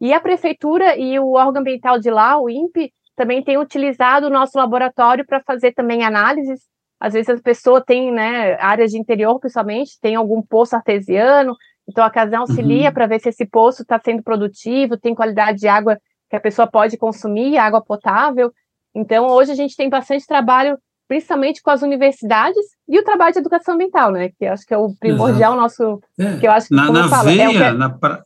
e 0.00 0.14
a 0.14 0.20
prefeitura 0.20 0.96
e 0.96 1.18
o 1.18 1.32
órgão 1.32 1.60
ambiental 1.60 1.98
de 1.98 2.10
lá, 2.10 2.40
o 2.40 2.48
INPE, 2.48 2.94
também 3.14 3.44
tem 3.44 3.58
utilizado 3.58 4.26
o 4.26 4.30
nosso 4.30 4.56
laboratório 4.56 5.26
para 5.26 5.42
fazer 5.42 5.72
também 5.72 6.02
análises. 6.02 6.60
Às 6.98 7.12
vezes 7.12 7.28
a 7.28 7.42
pessoa 7.42 7.84
tem, 7.84 8.10
né, 8.10 8.54
áreas 8.54 8.90
de 8.90 8.98
interior, 8.98 9.38
principalmente, 9.38 9.98
tem 10.00 10.14
algum 10.14 10.40
poço 10.40 10.76
artesiano, 10.76 11.54
então 11.88 12.04
a 12.04 12.10
Casam 12.10 12.40
auxilia 12.40 12.88
uhum. 12.88 12.94
para 12.94 13.06
ver 13.06 13.20
se 13.20 13.28
esse 13.28 13.46
poço 13.46 13.82
está 13.82 14.00
sendo 14.04 14.22
produtivo, 14.22 14.96
tem 14.96 15.14
qualidade 15.14 15.58
de 15.58 15.68
água 15.68 15.98
que 16.28 16.36
a 16.36 16.40
pessoa 16.40 16.66
pode 16.66 16.96
consumir, 16.96 17.56
água 17.56 17.80
potável. 17.80 18.52
Então 18.94 19.26
hoje 19.26 19.52
a 19.52 19.54
gente 19.54 19.76
tem 19.76 19.88
bastante 19.88 20.26
trabalho, 20.26 20.76
principalmente 21.06 21.62
com 21.62 21.70
as 21.70 21.82
universidades 21.82 22.64
e 22.88 22.98
o 22.98 23.04
trabalho 23.04 23.32
de 23.32 23.38
educação 23.38 23.74
ambiental, 23.74 24.10
né? 24.10 24.30
Que 24.36 24.46
acho 24.46 24.66
que 24.66 24.74
é 24.74 24.78
o 24.78 24.92
primordial 24.98 25.52
Exato. 25.52 25.60
nosso, 25.60 26.00
é. 26.18 26.38
que 26.38 26.46
eu 26.46 26.50
acho 26.50 26.68
que 26.68 26.74
na, 26.74 26.90
na 26.90 27.08
falo, 27.08 27.28
veia, 27.28 27.42
é 27.42 27.52
que... 27.52 27.78
na, 27.78 27.90
pra... 27.90 28.22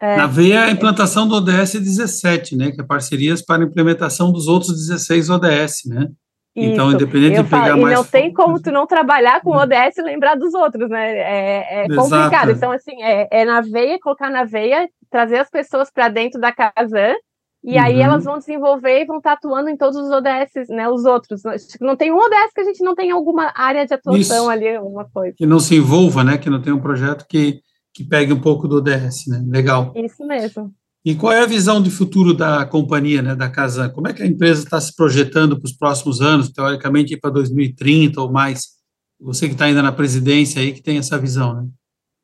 é, 0.00 0.16
na 0.16 0.26
veia 0.26 0.64
a 0.64 0.70
implantação 0.70 1.26
do 1.26 1.34
ODS 1.34 1.72
17, 1.72 2.56
né? 2.56 2.70
Que 2.70 2.80
é 2.80 2.84
parcerias 2.84 3.42
para 3.42 3.62
a 3.62 3.66
implementação 3.66 4.30
dos 4.30 4.46
outros 4.46 4.86
16 4.86 5.30
ODS, 5.30 5.82
né? 5.86 6.08
Então, 6.54 6.92
independente 6.92 7.36
eu 7.36 7.44
de 7.44 7.48
pegar 7.48 7.68
falo, 7.68 7.82
mais. 7.82 7.94
E 7.94 7.96
não 7.96 8.04
tem 8.04 8.32
como 8.32 8.60
tu 8.60 8.70
não 8.70 8.86
trabalhar 8.86 9.40
com 9.40 9.56
ODS 9.56 9.96
e 9.96 10.02
lembrar 10.02 10.34
dos 10.34 10.52
outros, 10.52 10.88
né? 10.90 11.18
É, 11.18 11.84
é 11.84 11.88
complicado. 11.88 12.50
Então, 12.50 12.70
assim, 12.70 13.02
é, 13.02 13.26
é, 13.30 13.44
na 13.44 13.62
veia, 13.62 13.98
colocar 13.98 14.30
na 14.30 14.44
veia, 14.44 14.88
trazer 15.10 15.38
as 15.38 15.48
pessoas 15.48 15.90
para 15.90 16.08
dentro 16.08 16.38
da 16.38 16.52
casa, 16.52 17.16
e 17.64 17.76
uhum. 17.76 17.82
aí 17.82 18.00
elas 18.00 18.24
vão 18.24 18.38
desenvolver 18.38 19.02
e 19.02 19.06
vão 19.06 19.18
estar 19.18 19.32
atuando 19.32 19.70
em 19.70 19.76
todos 19.76 19.96
os 19.96 20.10
ODS, 20.10 20.68
né? 20.68 20.88
Os 20.88 21.04
outros. 21.04 21.42
Não 21.80 21.96
tem 21.96 22.12
um 22.12 22.18
ODS 22.18 22.52
que 22.54 22.60
a 22.60 22.64
gente 22.64 22.82
não 22.84 22.94
tenha 22.94 23.14
alguma 23.14 23.52
área 23.54 23.86
de 23.86 23.94
atuação 23.94 24.20
Isso. 24.20 24.50
ali, 24.50 24.74
alguma 24.74 25.08
coisa. 25.08 25.34
Que 25.36 25.46
não 25.46 25.60
se 25.60 25.76
envolva, 25.76 26.22
né? 26.22 26.36
Que 26.36 26.50
não 26.50 26.60
tenha 26.60 26.74
um 26.76 26.80
projeto 26.80 27.24
que, 27.26 27.60
que 27.94 28.04
pegue 28.04 28.32
um 28.32 28.40
pouco 28.40 28.68
do 28.68 28.76
ODS, 28.76 29.28
né? 29.28 29.42
Legal. 29.46 29.92
Isso 29.94 30.26
mesmo. 30.26 30.70
E 31.04 31.16
qual 31.16 31.32
é 31.32 31.42
a 31.42 31.46
visão 31.46 31.82
de 31.82 31.90
futuro 31.90 32.32
da 32.32 32.64
companhia, 32.64 33.20
né, 33.20 33.34
da 33.34 33.50
Casan? 33.50 33.90
Como 33.90 34.06
é 34.06 34.12
que 34.12 34.22
a 34.22 34.26
empresa 34.26 34.62
está 34.62 34.80
se 34.80 34.94
projetando 34.94 35.58
para 35.58 35.66
os 35.66 35.76
próximos 35.76 36.20
anos, 36.20 36.50
teoricamente 36.50 37.16
para 37.16 37.30
2030 37.30 38.20
ou 38.20 38.30
mais? 38.30 38.80
Você 39.20 39.46
que 39.48 39.54
está 39.54 39.64
ainda 39.64 39.82
na 39.82 39.90
presidência 39.90 40.62
aí, 40.62 40.72
que 40.72 40.82
tem 40.82 40.98
essa 40.98 41.18
visão, 41.18 41.54
né? 41.54 41.68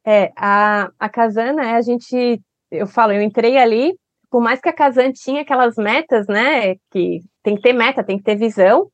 É, 0.07 0.33
a, 0.37 0.91
a 0.99 1.09
Casan, 1.09 1.55
né, 1.55 1.75
a 1.75 1.83
gente, 1.83 2.41
eu 2.71 2.87
falo, 2.87 3.13
eu 3.13 3.21
entrei 3.21 3.59
ali, 3.59 3.95
por 4.31 4.41
mais 4.41 4.61
que 4.61 4.69
a 4.69 4.73
Casan 4.73 5.13
tinha 5.13 5.43
aquelas 5.43 5.77
metas, 5.77 6.27
né, 6.29 6.77
que 6.91 7.21
tem 7.43 7.57
que 7.57 7.63
ter 7.63 7.73
meta, 7.73 8.05
tem 8.05 8.17
que 8.17 8.25
ter 8.25 8.37
visão, 8.37 8.89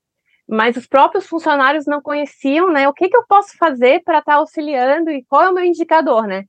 mas 0.49 0.77
os 0.77 0.87
próprios 0.87 1.27
funcionários 1.27 1.85
não 1.87 2.01
conheciam, 2.01 2.73
né, 2.73 2.89
o 2.89 2.93
que, 2.93 3.09
que 3.09 3.17
eu 3.17 3.25
posso 3.29 3.57
fazer 3.59 4.03
para 4.03 4.19
estar 4.19 4.33
tá 4.33 4.39
auxiliando 4.39 5.11
e 5.11 5.25
qual 5.29 5.43
é 5.43 5.51
o 5.51 5.55
meu 5.55 5.65
indicador, 5.65 6.27
né? 6.27 6.45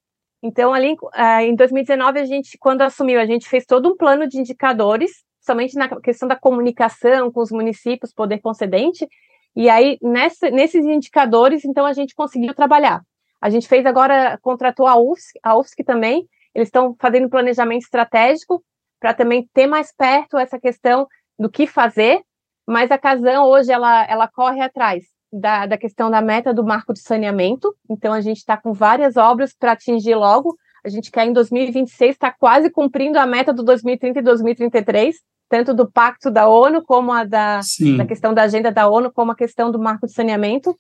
Então, 0.46 0.72
ali 0.72 0.94
uh, 0.94 1.42
em 1.42 1.56
2019, 1.56 2.20
a 2.20 2.26
gente, 2.26 2.56
quando 2.60 2.84
assumiu, 2.84 3.20
a 3.20 3.26
gente 3.26 3.50
fez 3.50 3.66
todo 3.66 3.90
um 3.90 3.98
plano 3.98 4.28
de 4.28 4.38
indicadores, 4.38 5.24
somente 5.42 5.76
na 5.76 5.90
questão 6.00 6.28
da 6.28 6.36
comunicação 6.36 7.32
com 7.32 7.42
os 7.42 7.50
municípios, 7.50 8.14
poder 8.14 8.38
concedente, 8.38 9.08
e 9.56 9.68
aí, 9.72 9.98
nesses 10.04 10.86
indicadores, 10.86 11.66
então, 11.66 11.84
a 11.84 11.94
gente 11.94 12.14
conseguiu 12.14 12.54
trabalhar. 12.54 13.02
A 13.42 13.50
gente 13.50 13.68
fez 13.68 13.88
agora, 13.88 14.38
contratou 14.40 14.86
a 14.86 14.96
UFSC, 14.96 15.40
a 15.42 15.58
UFSC 15.58 15.84
também, 15.84 16.30
eles 16.54 16.68
estão 16.68 16.96
fazendo 17.00 17.28
planejamento 17.28 17.82
estratégico 17.82 18.64
para 19.00 19.16
também 19.16 19.50
ter 19.52 19.66
mais 19.66 19.92
perto 19.92 20.38
essa 20.38 20.60
questão 20.60 21.08
do 21.40 21.50
que 21.50 21.66
fazer, 21.66 22.22
mas 22.68 22.92
a 22.92 23.00
Casam 23.00 23.46
hoje, 23.46 23.72
ela, 23.72 24.06
ela 24.06 24.28
corre 24.28 24.62
atrás 24.62 25.15
da, 25.40 25.66
da 25.66 25.78
questão 25.78 26.10
da 26.10 26.22
meta 26.22 26.54
do 26.54 26.64
marco 26.64 26.94
de 26.94 27.00
saneamento. 27.02 27.76
Então, 27.90 28.14
a 28.14 28.22
gente 28.22 28.38
está 28.38 28.56
com 28.56 28.74
várias 28.74 29.18
obras 29.18 29.54
para 29.54 29.74
atingir 29.74 30.16
logo. 30.16 30.58
A 30.84 30.90
gente 30.90 31.12
quer 31.12 31.26
em 31.26 31.34
2026 31.34 32.12
estar 32.12 32.32
tá 32.32 32.38
quase 32.40 32.70
cumprindo 32.70 33.20
a 33.20 33.26
meta 33.26 33.52
do 33.52 33.64
2030 33.64 34.20
e 34.20 34.22
2033, 34.22 35.16
tanto 35.50 35.74
do 35.74 35.92
pacto 35.92 36.32
da 36.32 36.48
ONU, 36.48 36.84
como 36.84 37.12
a 37.12 37.24
da, 37.24 37.60
da 37.98 38.06
questão 38.06 38.34
da 38.34 38.44
agenda 38.44 38.72
da 38.72 38.88
ONU, 38.88 39.12
como 39.12 39.32
a 39.32 39.36
questão 39.36 39.72
do 39.72 39.80
marco 39.80 40.06
de 40.06 40.14
saneamento. 40.14 40.78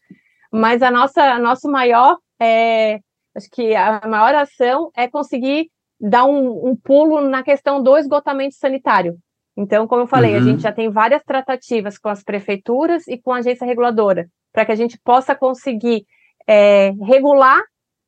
Mas 0.51 0.81
a 0.81 0.89
nossa, 0.89 1.21
a 1.21 1.39
nosso 1.39 1.69
maior, 1.69 2.17
é, 2.39 2.99
acho 3.35 3.49
que 3.51 3.75
a 3.75 4.01
maior 4.07 4.33
ação 4.35 4.89
é 4.95 5.07
conseguir 5.07 5.69
dar 5.99 6.25
um, 6.25 6.69
um 6.69 6.75
pulo 6.75 7.21
na 7.21 7.43
questão 7.43 7.83
do 7.83 7.97
esgotamento 7.97 8.55
sanitário. 8.55 9.17
Então, 9.57 9.87
como 9.87 10.03
eu 10.03 10.07
falei, 10.07 10.33
uhum. 10.33 10.37
a 10.37 10.43
gente 10.43 10.61
já 10.61 10.71
tem 10.71 10.89
várias 10.89 11.23
tratativas 11.23 11.97
com 11.97 12.09
as 12.09 12.23
prefeituras 12.23 13.07
e 13.07 13.17
com 13.17 13.31
a 13.31 13.37
agência 13.37 13.65
reguladora 13.65 14.29
para 14.55 14.65
que 14.65 14.71
a 14.71 14.75
gente 14.75 14.97
possa 14.97 15.35
conseguir 15.35 16.07
é, 16.47 16.91
regular 17.01 17.61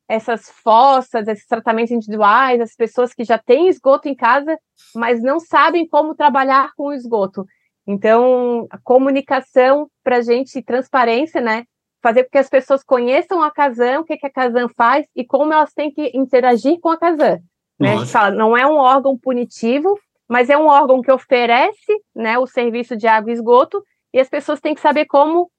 essas 0.08 0.50
fossas, 0.50 1.28
esses 1.28 1.46
tratamentos 1.46 1.92
individuais, 1.92 2.62
as 2.62 2.74
pessoas 2.74 3.14
que 3.14 3.26
já 3.26 3.38
têm 3.38 3.68
esgoto 3.68 4.08
em 4.08 4.16
casa, 4.16 4.58
mas 4.96 5.22
não 5.22 5.42
sabem 5.42 5.86
como 5.86 6.16
trabalhar 6.16 6.72
com 6.78 6.88
o 6.88 6.94
esgoto. 6.94 7.46
Então, 7.86 8.66
a 8.70 8.78
comunicação 8.78 9.90
para 10.02 10.18
a 10.18 10.22
gente, 10.22 10.62
transparência, 10.62 11.42
né? 11.42 11.66
Fazer 12.02 12.24
com 12.24 12.30
que 12.30 12.38
as 12.38 12.50
pessoas 12.50 12.82
conheçam 12.82 13.44
a 13.44 13.52
Casan, 13.52 14.00
o 14.00 14.06
que, 14.06 14.16
que 14.16 14.28
a 14.28 14.32
Casan 14.32 14.70
faz 14.70 15.06
e 15.14 15.26
como 15.26 15.52
elas 15.52 15.74
têm 15.74 15.92
que 15.92 16.12
interagir 16.14 16.80
com 16.80 16.90
a 16.90 16.98
Casan. 16.98 17.40
Né? 17.78 17.94
A 17.94 17.98
gente 17.98 18.12
fala, 18.12 18.32
não 18.32 18.56
é 18.56 18.66
um 18.66 18.78
órgão 18.78 19.18
punitivo, 19.18 20.00
mas 20.30 20.50
é 20.50 20.58
um 20.58 20.68
órgão 20.68 21.02
que 21.02 21.12
oferece 21.12 22.02
né, 22.16 22.40
o 22.40 22.48
serviço 22.48 22.96
de 22.96 23.08
água 23.08 23.32
e 23.32 23.34
esgoto, 23.34 23.84
e 24.14 24.20
as 24.22 24.30
pessoas 24.30 24.62
têm 24.62 24.74
que 24.74 24.82
saber 24.82 25.06
como 25.06 25.52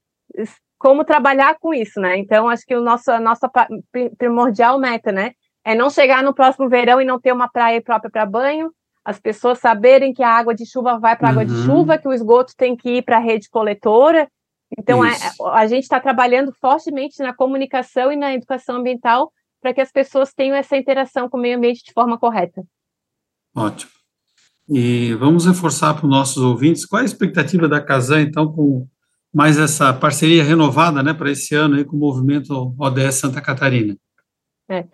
como 0.78 1.04
trabalhar 1.04 1.58
com 1.58 1.74
isso, 1.74 2.00
né? 2.00 2.16
Então, 2.18 2.48
acho 2.48 2.64
que 2.64 2.74
o 2.74 2.80
nosso, 2.80 3.10
a 3.10 3.20
nossa 3.20 3.50
primordial 4.16 4.78
meta, 4.78 5.10
né? 5.10 5.32
é 5.68 5.74
não 5.74 5.90
chegar 5.90 6.22
no 6.22 6.32
próximo 6.34 6.66
verão 6.66 6.98
e 6.98 7.04
não 7.04 7.20
ter 7.20 7.30
uma 7.30 7.46
praia 7.46 7.82
própria 7.82 8.10
para 8.10 8.24
banho, 8.24 8.72
as 9.04 9.20
pessoas 9.20 9.58
saberem 9.58 10.14
que 10.14 10.22
a 10.22 10.30
água 10.30 10.54
de 10.54 10.64
chuva 10.64 10.98
vai 10.98 11.14
para 11.14 11.28
a 11.28 11.30
água 11.30 11.44
de 11.44 11.52
uhum. 11.52 11.64
chuva, 11.64 11.98
que 11.98 12.08
o 12.08 12.12
esgoto 12.12 12.54
tem 12.56 12.74
que 12.74 12.96
ir 12.96 13.02
para 13.02 13.18
a 13.18 13.20
rede 13.20 13.50
coletora. 13.50 14.26
Então, 14.78 15.04
é, 15.04 15.12
a 15.52 15.66
gente 15.66 15.82
está 15.82 16.00
trabalhando 16.00 16.52
fortemente 16.58 17.22
na 17.22 17.34
comunicação 17.34 18.10
e 18.10 18.16
na 18.16 18.32
educação 18.34 18.76
ambiental 18.76 19.30
para 19.60 19.74
que 19.74 19.80
as 19.82 19.92
pessoas 19.92 20.32
tenham 20.32 20.56
essa 20.56 20.74
interação 20.74 21.28
com 21.28 21.36
o 21.36 21.40
meio 21.40 21.58
ambiente 21.58 21.84
de 21.84 21.92
forma 21.92 22.18
correta. 22.18 22.62
Ótimo. 23.54 23.92
E 24.66 25.12
vamos 25.14 25.44
reforçar 25.44 25.92
para 25.92 26.04
os 26.04 26.10
nossos 26.10 26.42
ouvintes 26.42 26.86
qual 26.86 27.00
é 27.00 27.02
a 27.02 27.06
expectativa 27.06 27.68
da 27.68 27.80
Casan, 27.80 28.22
então, 28.22 28.50
com 28.50 28.86
mais 29.34 29.58
essa 29.58 29.92
parceria 29.92 30.42
renovada 30.42 31.02
né, 31.02 31.12
para 31.12 31.30
esse 31.30 31.54
ano 31.54 31.76
aí, 31.76 31.84
com 31.84 31.96
o 31.96 32.00
movimento 32.00 32.74
ODS 32.78 33.16
Santa 33.16 33.40
Catarina. 33.40 33.96
É. 34.70 34.84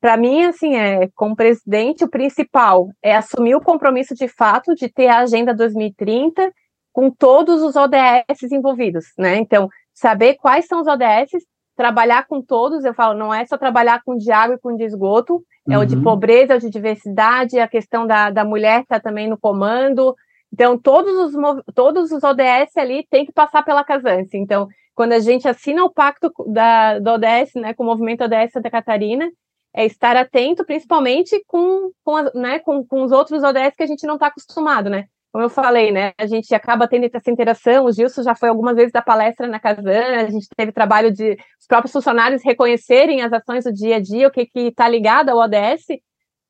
Para 0.00 0.16
mim, 0.16 0.44
assim, 0.44 0.76
é, 0.76 1.08
como 1.14 1.34
presidente, 1.34 2.04
o 2.04 2.10
principal 2.10 2.90
é 3.02 3.16
assumir 3.16 3.54
o 3.54 3.60
compromisso 3.60 4.14
de 4.14 4.28
fato 4.28 4.74
de 4.74 4.88
ter 4.88 5.08
a 5.08 5.20
Agenda 5.20 5.54
2030 5.54 6.52
com 6.92 7.10
todos 7.10 7.62
os 7.62 7.74
ODS 7.74 8.42
envolvidos, 8.52 9.06
né? 9.18 9.36
Então, 9.36 9.68
saber 9.94 10.34
quais 10.34 10.66
são 10.66 10.80
os 10.80 10.86
ODS, 10.86 11.44
trabalhar 11.76 12.26
com 12.26 12.40
todos, 12.42 12.84
eu 12.84 12.94
falo, 12.94 13.18
não 13.18 13.32
é 13.32 13.44
só 13.46 13.56
trabalhar 13.56 14.02
com 14.04 14.16
de 14.16 14.30
água 14.30 14.56
e 14.56 14.58
com 14.58 14.76
de 14.76 14.84
esgoto, 14.84 15.42
é 15.68 15.76
uhum. 15.76 15.82
o 15.82 15.86
de 15.86 15.96
uhum. 15.96 16.02
pobreza, 16.02 16.52
é 16.52 16.56
o 16.56 16.60
de 16.60 16.70
diversidade, 16.70 17.58
a 17.58 17.66
questão 17.66 18.06
da, 18.06 18.30
da 18.30 18.44
mulher 18.44 18.82
está 18.82 19.00
também 19.00 19.28
no 19.28 19.38
comando. 19.38 20.14
Então, 20.54 20.78
todos 20.78 21.34
os, 21.34 21.64
todos 21.74 22.12
os 22.12 22.22
ODS 22.22 22.76
ali 22.76 23.04
tem 23.10 23.26
que 23.26 23.32
passar 23.32 23.64
pela 23.64 23.82
Casance. 23.82 24.36
Então, 24.36 24.68
quando 24.94 25.12
a 25.12 25.18
gente 25.18 25.48
assina 25.48 25.84
o 25.84 25.92
pacto 25.92 26.32
da, 26.46 27.00
do 27.00 27.10
ODS, 27.10 27.54
né, 27.56 27.74
com 27.74 27.82
o 27.82 27.86
movimento 27.86 28.22
ODS 28.22 28.52
Santa 28.52 28.70
Catarina, 28.70 29.28
é 29.74 29.84
estar 29.84 30.16
atento, 30.16 30.64
principalmente 30.64 31.42
com, 31.48 31.90
com, 32.04 32.22
né, 32.38 32.60
com, 32.60 32.86
com 32.86 33.02
os 33.02 33.10
outros 33.10 33.42
ODS 33.42 33.74
que 33.76 33.82
a 33.82 33.86
gente 33.88 34.06
não 34.06 34.14
está 34.14 34.28
acostumado, 34.28 34.88
né? 34.88 35.06
como 35.32 35.42
eu 35.42 35.50
falei, 35.50 35.90
né, 35.90 36.12
a 36.16 36.26
gente 36.26 36.54
acaba 36.54 36.86
tendo 36.86 37.10
essa 37.12 37.28
interação, 37.28 37.86
o 37.86 37.92
Gilson 37.92 38.22
já 38.22 38.36
foi 38.36 38.48
algumas 38.48 38.76
vezes 38.76 38.92
da 38.92 39.02
palestra 39.02 39.48
na 39.48 39.58
Casan, 39.58 40.20
a 40.20 40.30
gente 40.30 40.46
teve 40.56 40.70
trabalho 40.70 41.10
de 41.10 41.36
os 41.60 41.66
próprios 41.66 41.90
funcionários 41.90 42.44
reconhecerem 42.44 43.20
as 43.20 43.32
ações 43.32 43.64
do 43.64 43.72
dia 43.72 43.96
a 43.96 44.00
dia, 44.00 44.28
o 44.28 44.30
que 44.30 44.48
está 44.54 44.86
ligado 44.86 45.30
ao 45.30 45.38
ODS, 45.38 45.86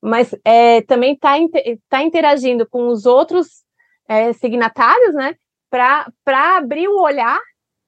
mas 0.02 0.36
é, 0.44 0.82
também 0.82 1.14
está 1.14 1.32
tá 1.88 2.02
interagindo 2.02 2.68
com 2.68 2.88
os 2.88 3.06
outros 3.06 3.64
é, 4.08 4.32
signatários, 4.32 5.14
né, 5.14 5.34
para 5.70 6.56
abrir 6.56 6.88
o 6.88 7.00
olhar, 7.00 7.40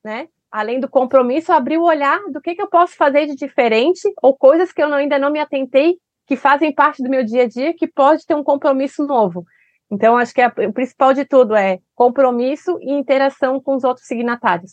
né, 0.04 0.28
além 0.50 0.80
do 0.80 0.88
compromisso, 0.88 1.52
abrir 1.52 1.78
o 1.78 1.84
olhar 1.84 2.20
do 2.32 2.40
que, 2.40 2.54
que 2.54 2.62
eu 2.62 2.68
posso 2.68 2.96
fazer 2.96 3.26
de 3.26 3.36
diferente, 3.36 4.12
ou 4.22 4.36
coisas 4.36 4.72
que 4.72 4.82
eu 4.82 4.88
não, 4.88 4.96
ainda 4.96 5.18
não 5.18 5.30
me 5.30 5.38
atentei, 5.38 5.98
que 6.26 6.36
fazem 6.36 6.74
parte 6.74 7.02
do 7.02 7.10
meu 7.10 7.24
dia 7.24 7.42
a 7.42 7.48
dia, 7.48 7.74
que 7.74 7.86
pode 7.86 8.26
ter 8.26 8.34
um 8.34 8.42
compromisso 8.42 9.06
novo. 9.06 9.44
Então, 9.90 10.16
acho 10.16 10.34
que 10.34 10.40
a, 10.40 10.52
o 10.68 10.72
principal 10.72 11.14
de 11.14 11.24
tudo 11.24 11.54
é 11.54 11.78
compromisso 11.94 12.78
e 12.80 12.92
interação 12.92 13.60
com 13.60 13.76
os 13.76 13.84
outros 13.84 14.06
signatários. 14.06 14.72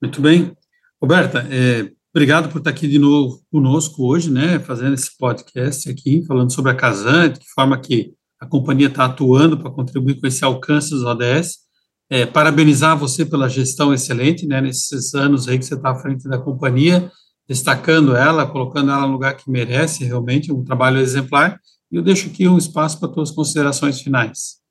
Muito 0.00 0.22
bem. 0.22 0.56
Roberta, 1.00 1.46
é, 1.50 1.92
obrigado 2.14 2.48
por 2.48 2.58
estar 2.58 2.70
aqui 2.70 2.88
de 2.88 2.98
novo 2.98 3.42
conosco 3.50 4.06
hoje, 4.06 4.32
né, 4.32 4.58
fazendo 4.58 4.94
esse 4.94 5.16
podcast 5.18 5.90
aqui, 5.90 6.24
falando 6.26 6.52
sobre 6.52 6.70
a 6.70 6.74
Casan, 6.74 7.30
de 7.30 7.40
que 7.40 7.46
forma 7.54 7.78
que 7.78 8.14
a 8.44 8.46
companhia 8.46 8.88
está 8.88 9.06
atuando 9.06 9.58
para 9.58 9.70
contribuir 9.70 10.20
com 10.20 10.26
esse 10.26 10.44
alcance 10.44 10.90
dos 10.90 11.02
ODS. 11.02 11.64
É, 12.10 12.26
parabenizar 12.26 12.96
você 12.96 13.24
pela 13.24 13.48
gestão 13.48 13.92
excelente, 13.94 14.46
né, 14.46 14.60
nesses 14.60 15.14
anos 15.14 15.48
aí 15.48 15.58
que 15.58 15.64
você 15.64 15.74
está 15.74 15.90
à 15.90 15.94
frente 15.94 16.28
da 16.28 16.36
companhia, 16.36 17.10
destacando 17.48 18.14
ela, 18.14 18.46
colocando 18.46 18.90
ela 18.90 19.06
no 19.06 19.12
lugar 19.12 19.34
que 19.34 19.50
merece, 19.50 20.04
realmente, 20.04 20.52
um 20.52 20.62
trabalho 20.62 20.98
exemplar, 20.98 21.58
e 21.90 21.96
eu 21.96 22.02
deixo 22.02 22.28
aqui 22.28 22.46
um 22.46 22.58
espaço 22.58 23.00
para 23.00 23.08
tuas 23.08 23.30
considerações 23.30 24.02
finais. 24.02 24.62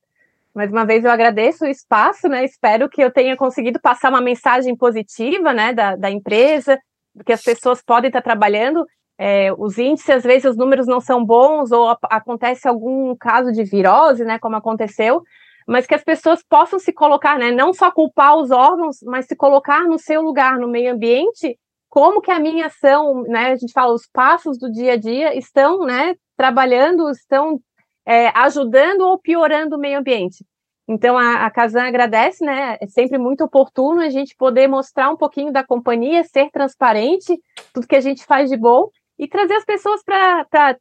Mais 0.53 0.71
uma 0.71 0.86
vez 0.86 1.03
eu 1.03 1.09
agradeço 1.09 1.65
o 1.65 1.67
espaço, 1.67 2.27
né? 2.27 2.45
Espero 2.45 2.88
que 2.88 3.01
eu 3.01 3.12
tenha 3.12 3.36
conseguido 3.36 3.79
passar 3.81 4.09
uma 4.09 4.21
mensagem 4.21 4.77
positiva, 4.77 5.51
né, 5.51 5.73
da, 5.73 5.95
da 5.95 6.12
empresa, 6.12 6.77
que 7.25 7.33
as 7.33 7.41
pessoas 7.41 7.81
podem 7.83 8.09
estar 8.09 8.21
trabalhando. 8.21 8.86
É, 9.17 9.54
os 9.54 9.78
índices, 9.78 10.10
às 10.10 10.23
vezes, 10.23 10.45
os 10.45 10.58
números 10.58 10.88
não 10.88 10.99
são 10.99 11.23
bons, 11.23 11.71
ou 11.71 11.95
acontece 12.04 12.67
algum 12.67 13.15
caso 13.15 13.52
de 13.52 13.63
virose, 13.63 14.26
né, 14.26 14.39
como 14.39 14.56
aconteceu, 14.56 15.21
mas 15.67 15.86
que 15.86 15.95
as 15.95 16.04
pessoas 16.04 16.43
possam 16.43 16.80
se 16.80 16.91
colocar, 16.91 17.38
né, 17.38 17.52
não 17.52 17.73
só 17.73 17.91
culpar 17.91 18.36
os 18.36 18.52
órgãos, 18.52 18.97
mas 19.04 19.26
se 19.26 19.36
colocar 19.36 19.84
no 19.84 19.99
seu 19.99 20.21
lugar, 20.21 20.58
no 20.58 20.67
meio 20.67 20.93
ambiente, 20.93 21.58
como 21.89 22.21
que 22.21 22.32
a 22.32 22.39
minha 22.39 22.65
ação, 22.65 23.21
né, 23.23 23.52
a 23.52 23.56
gente 23.56 23.71
fala, 23.71 23.93
os 23.93 24.08
passos 24.12 24.58
do 24.58 24.71
dia 24.71 24.93
a 24.93 24.97
dia 24.97 25.38
estão, 25.38 25.80
né, 25.86 26.15
trabalhando, 26.36 27.10
estão 27.12 27.60
é, 28.06 28.28
ajudando 28.30 29.02
ou 29.02 29.17
piorando 29.19 29.76
o 29.76 29.80
meio 29.80 29.99
ambiente. 29.99 30.43
Então, 30.88 31.17
a, 31.17 31.45
a 31.45 31.52
Casan 31.52 31.84
agradece, 31.84 32.43
né? 32.43 32.78
É 32.82 32.88
sempre 32.88 33.17
muito 33.17 33.41
oportuno 33.41 34.02
a 34.02 34.10
gente 34.10 34.36
poder 34.36 34.67
mostrar 34.67 35.10
um 35.10 35.15
pouquinho 35.15 35.49
da 35.49 35.63
companhia, 35.63 36.26
ser 36.26 36.49
transparente, 36.52 37.39
tudo 37.73 37.88
que 37.88 37.95
a 37.95 38.02
gente 38.02 38.26
faz 38.26 38.49
de 38.49 38.58
bom 38.58 38.89
e 39.23 39.27
trazer 39.27 39.53
as 39.53 39.63
pessoas 39.63 40.03
para 40.03 40.77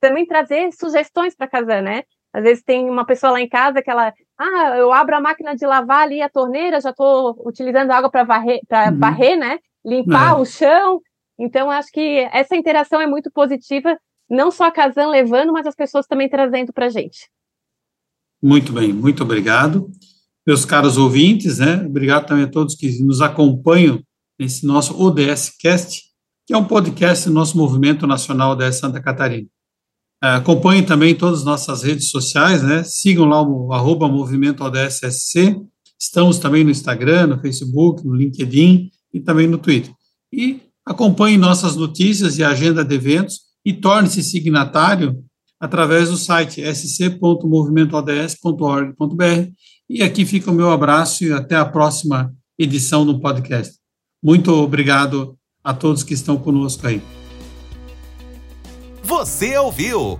também 0.00 0.26
trazer 0.26 0.72
sugestões 0.72 1.34
para 1.36 1.46
a 1.46 1.50
Casan, 1.50 1.82
né? 1.82 2.04
Às 2.32 2.42
vezes 2.42 2.64
tem 2.64 2.88
uma 2.88 3.04
pessoa 3.04 3.32
lá 3.32 3.40
em 3.42 3.48
casa 3.48 3.82
que 3.82 3.90
ela, 3.90 4.14
ah, 4.38 4.76
eu 4.78 4.90
abro 4.90 5.14
a 5.14 5.20
máquina 5.20 5.54
de 5.54 5.66
lavar 5.66 6.04
ali 6.04 6.22
a 6.22 6.30
torneira, 6.30 6.80
já 6.80 6.88
estou 6.88 7.36
utilizando 7.46 7.90
água 7.90 8.10
para 8.10 8.24
varrer, 8.24 8.60
para 8.66 8.90
uhum. 8.90 8.98
varrer, 8.98 9.38
né? 9.38 9.58
Limpar 9.84 10.30
é. 10.30 10.40
o 10.40 10.44
chão. 10.46 11.02
Então, 11.38 11.70
acho 11.70 11.92
que 11.92 12.26
essa 12.32 12.56
interação 12.56 12.98
é 12.98 13.06
muito 13.06 13.30
positiva 13.30 13.94
não 14.30 14.50
só 14.50 14.64
a 14.64 14.70
Casan 14.70 15.08
levando, 15.08 15.52
mas 15.52 15.66
as 15.66 15.74
pessoas 15.74 16.06
também 16.06 16.30
trazendo 16.30 16.72
para 16.72 16.86
a 16.86 16.90
gente. 16.90 17.28
Muito 18.42 18.72
bem, 18.72 18.90
muito 18.90 19.22
obrigado. 19.22 19.90
Meus 20.46 20.64
caros 20.64 20.96
ouvintes, 20.96 21.58
né, 21.58 21.84
obrigado 21.84 22.26
também 22.26 22.44
a 22.44 22.50
todos 22.50 22.74
que 22.74 23.02
nos 23.02 23.20
acompanham 23.20 24.02
nesse 24.38 24.66
nosso 24.66 24.98
ODS 24.98 25.54
Cast, 25.60 26.11
que 26.46 26.52
é 26.52 26.56
um 26.56 26.64
podcast 26.64 27.28
do 27.28 27.34
nosso 27.34 27.56
Movimento 27.56 28.06
Nacional 28.06 28.52
ODS 28.52 28.76
Santa 28.76 29.00
Catarina. 29.00 29.48
É, 30.22 30.34
acompanhem 30.34 30.84
também 30.84 31.14
todas 31.14 31.40
as 31.40 31.44
nossas 31.44 31.82
redes 31.82 32.10
sociais, 32.10 32.62
né, 32.62 32.84
sigam 32.84 33.26
lá 33.26 33.42
o 33.42 33.72
arroba 33.72 34.08
Movimento 34.08 34.62
ODSSC, 34.62 35.56
estamos 35.98 36.38
também 36.38 36.62
no 36.62 36.70
Instagram, 36.70 37.28
no 37.28 37.40
Facebook, 37.40 38.06
no 38.06 38.14
LinkedIn 38.14 38.90
e 39.12 39.20
também 39.20 39.46
no 39.46 39.58
Twitter. 39.58 39.92
E 40.32 40.60
acompanhem 40.86 41.38
nossas 41.38 41.76
notícias 41.76 42.38
e 42.38 42.44
agenda 42.44 42.84
de 42.84 42.94
eventos 42.94 43.40
e 43.64 43.72
torne-se 43.72 44.22
signatário 44.22 45.24
através 45.60 46.10
do 46.10 46.16
site 46.16 46.60
sc.movimentoods.org.br. 46.74 49.52
E 49.88 50.02
aqui 50.02 50.24
fica 50.24 50.50
o 50.50 50.54
meu 50.54 50.70
abraço 50.70 51.24
e 51.24 51.32
até 51.32 51.54
a 51.54 51.64
próxima 51.64 52.34
edição 52.58 53.06
do 53.06 53.20
podcast. 53.20 53.76
Muito 54.22 54.52
obrigado 54.52 55.38
a 55.64 55.72
todos 55.72 56.02
que 56.02 56.14
estão 56.14 56.36
conosco 56.36 56.84
aí. 56.86 57.00
Você 59.02 59.56
ouviu 59.56 60.18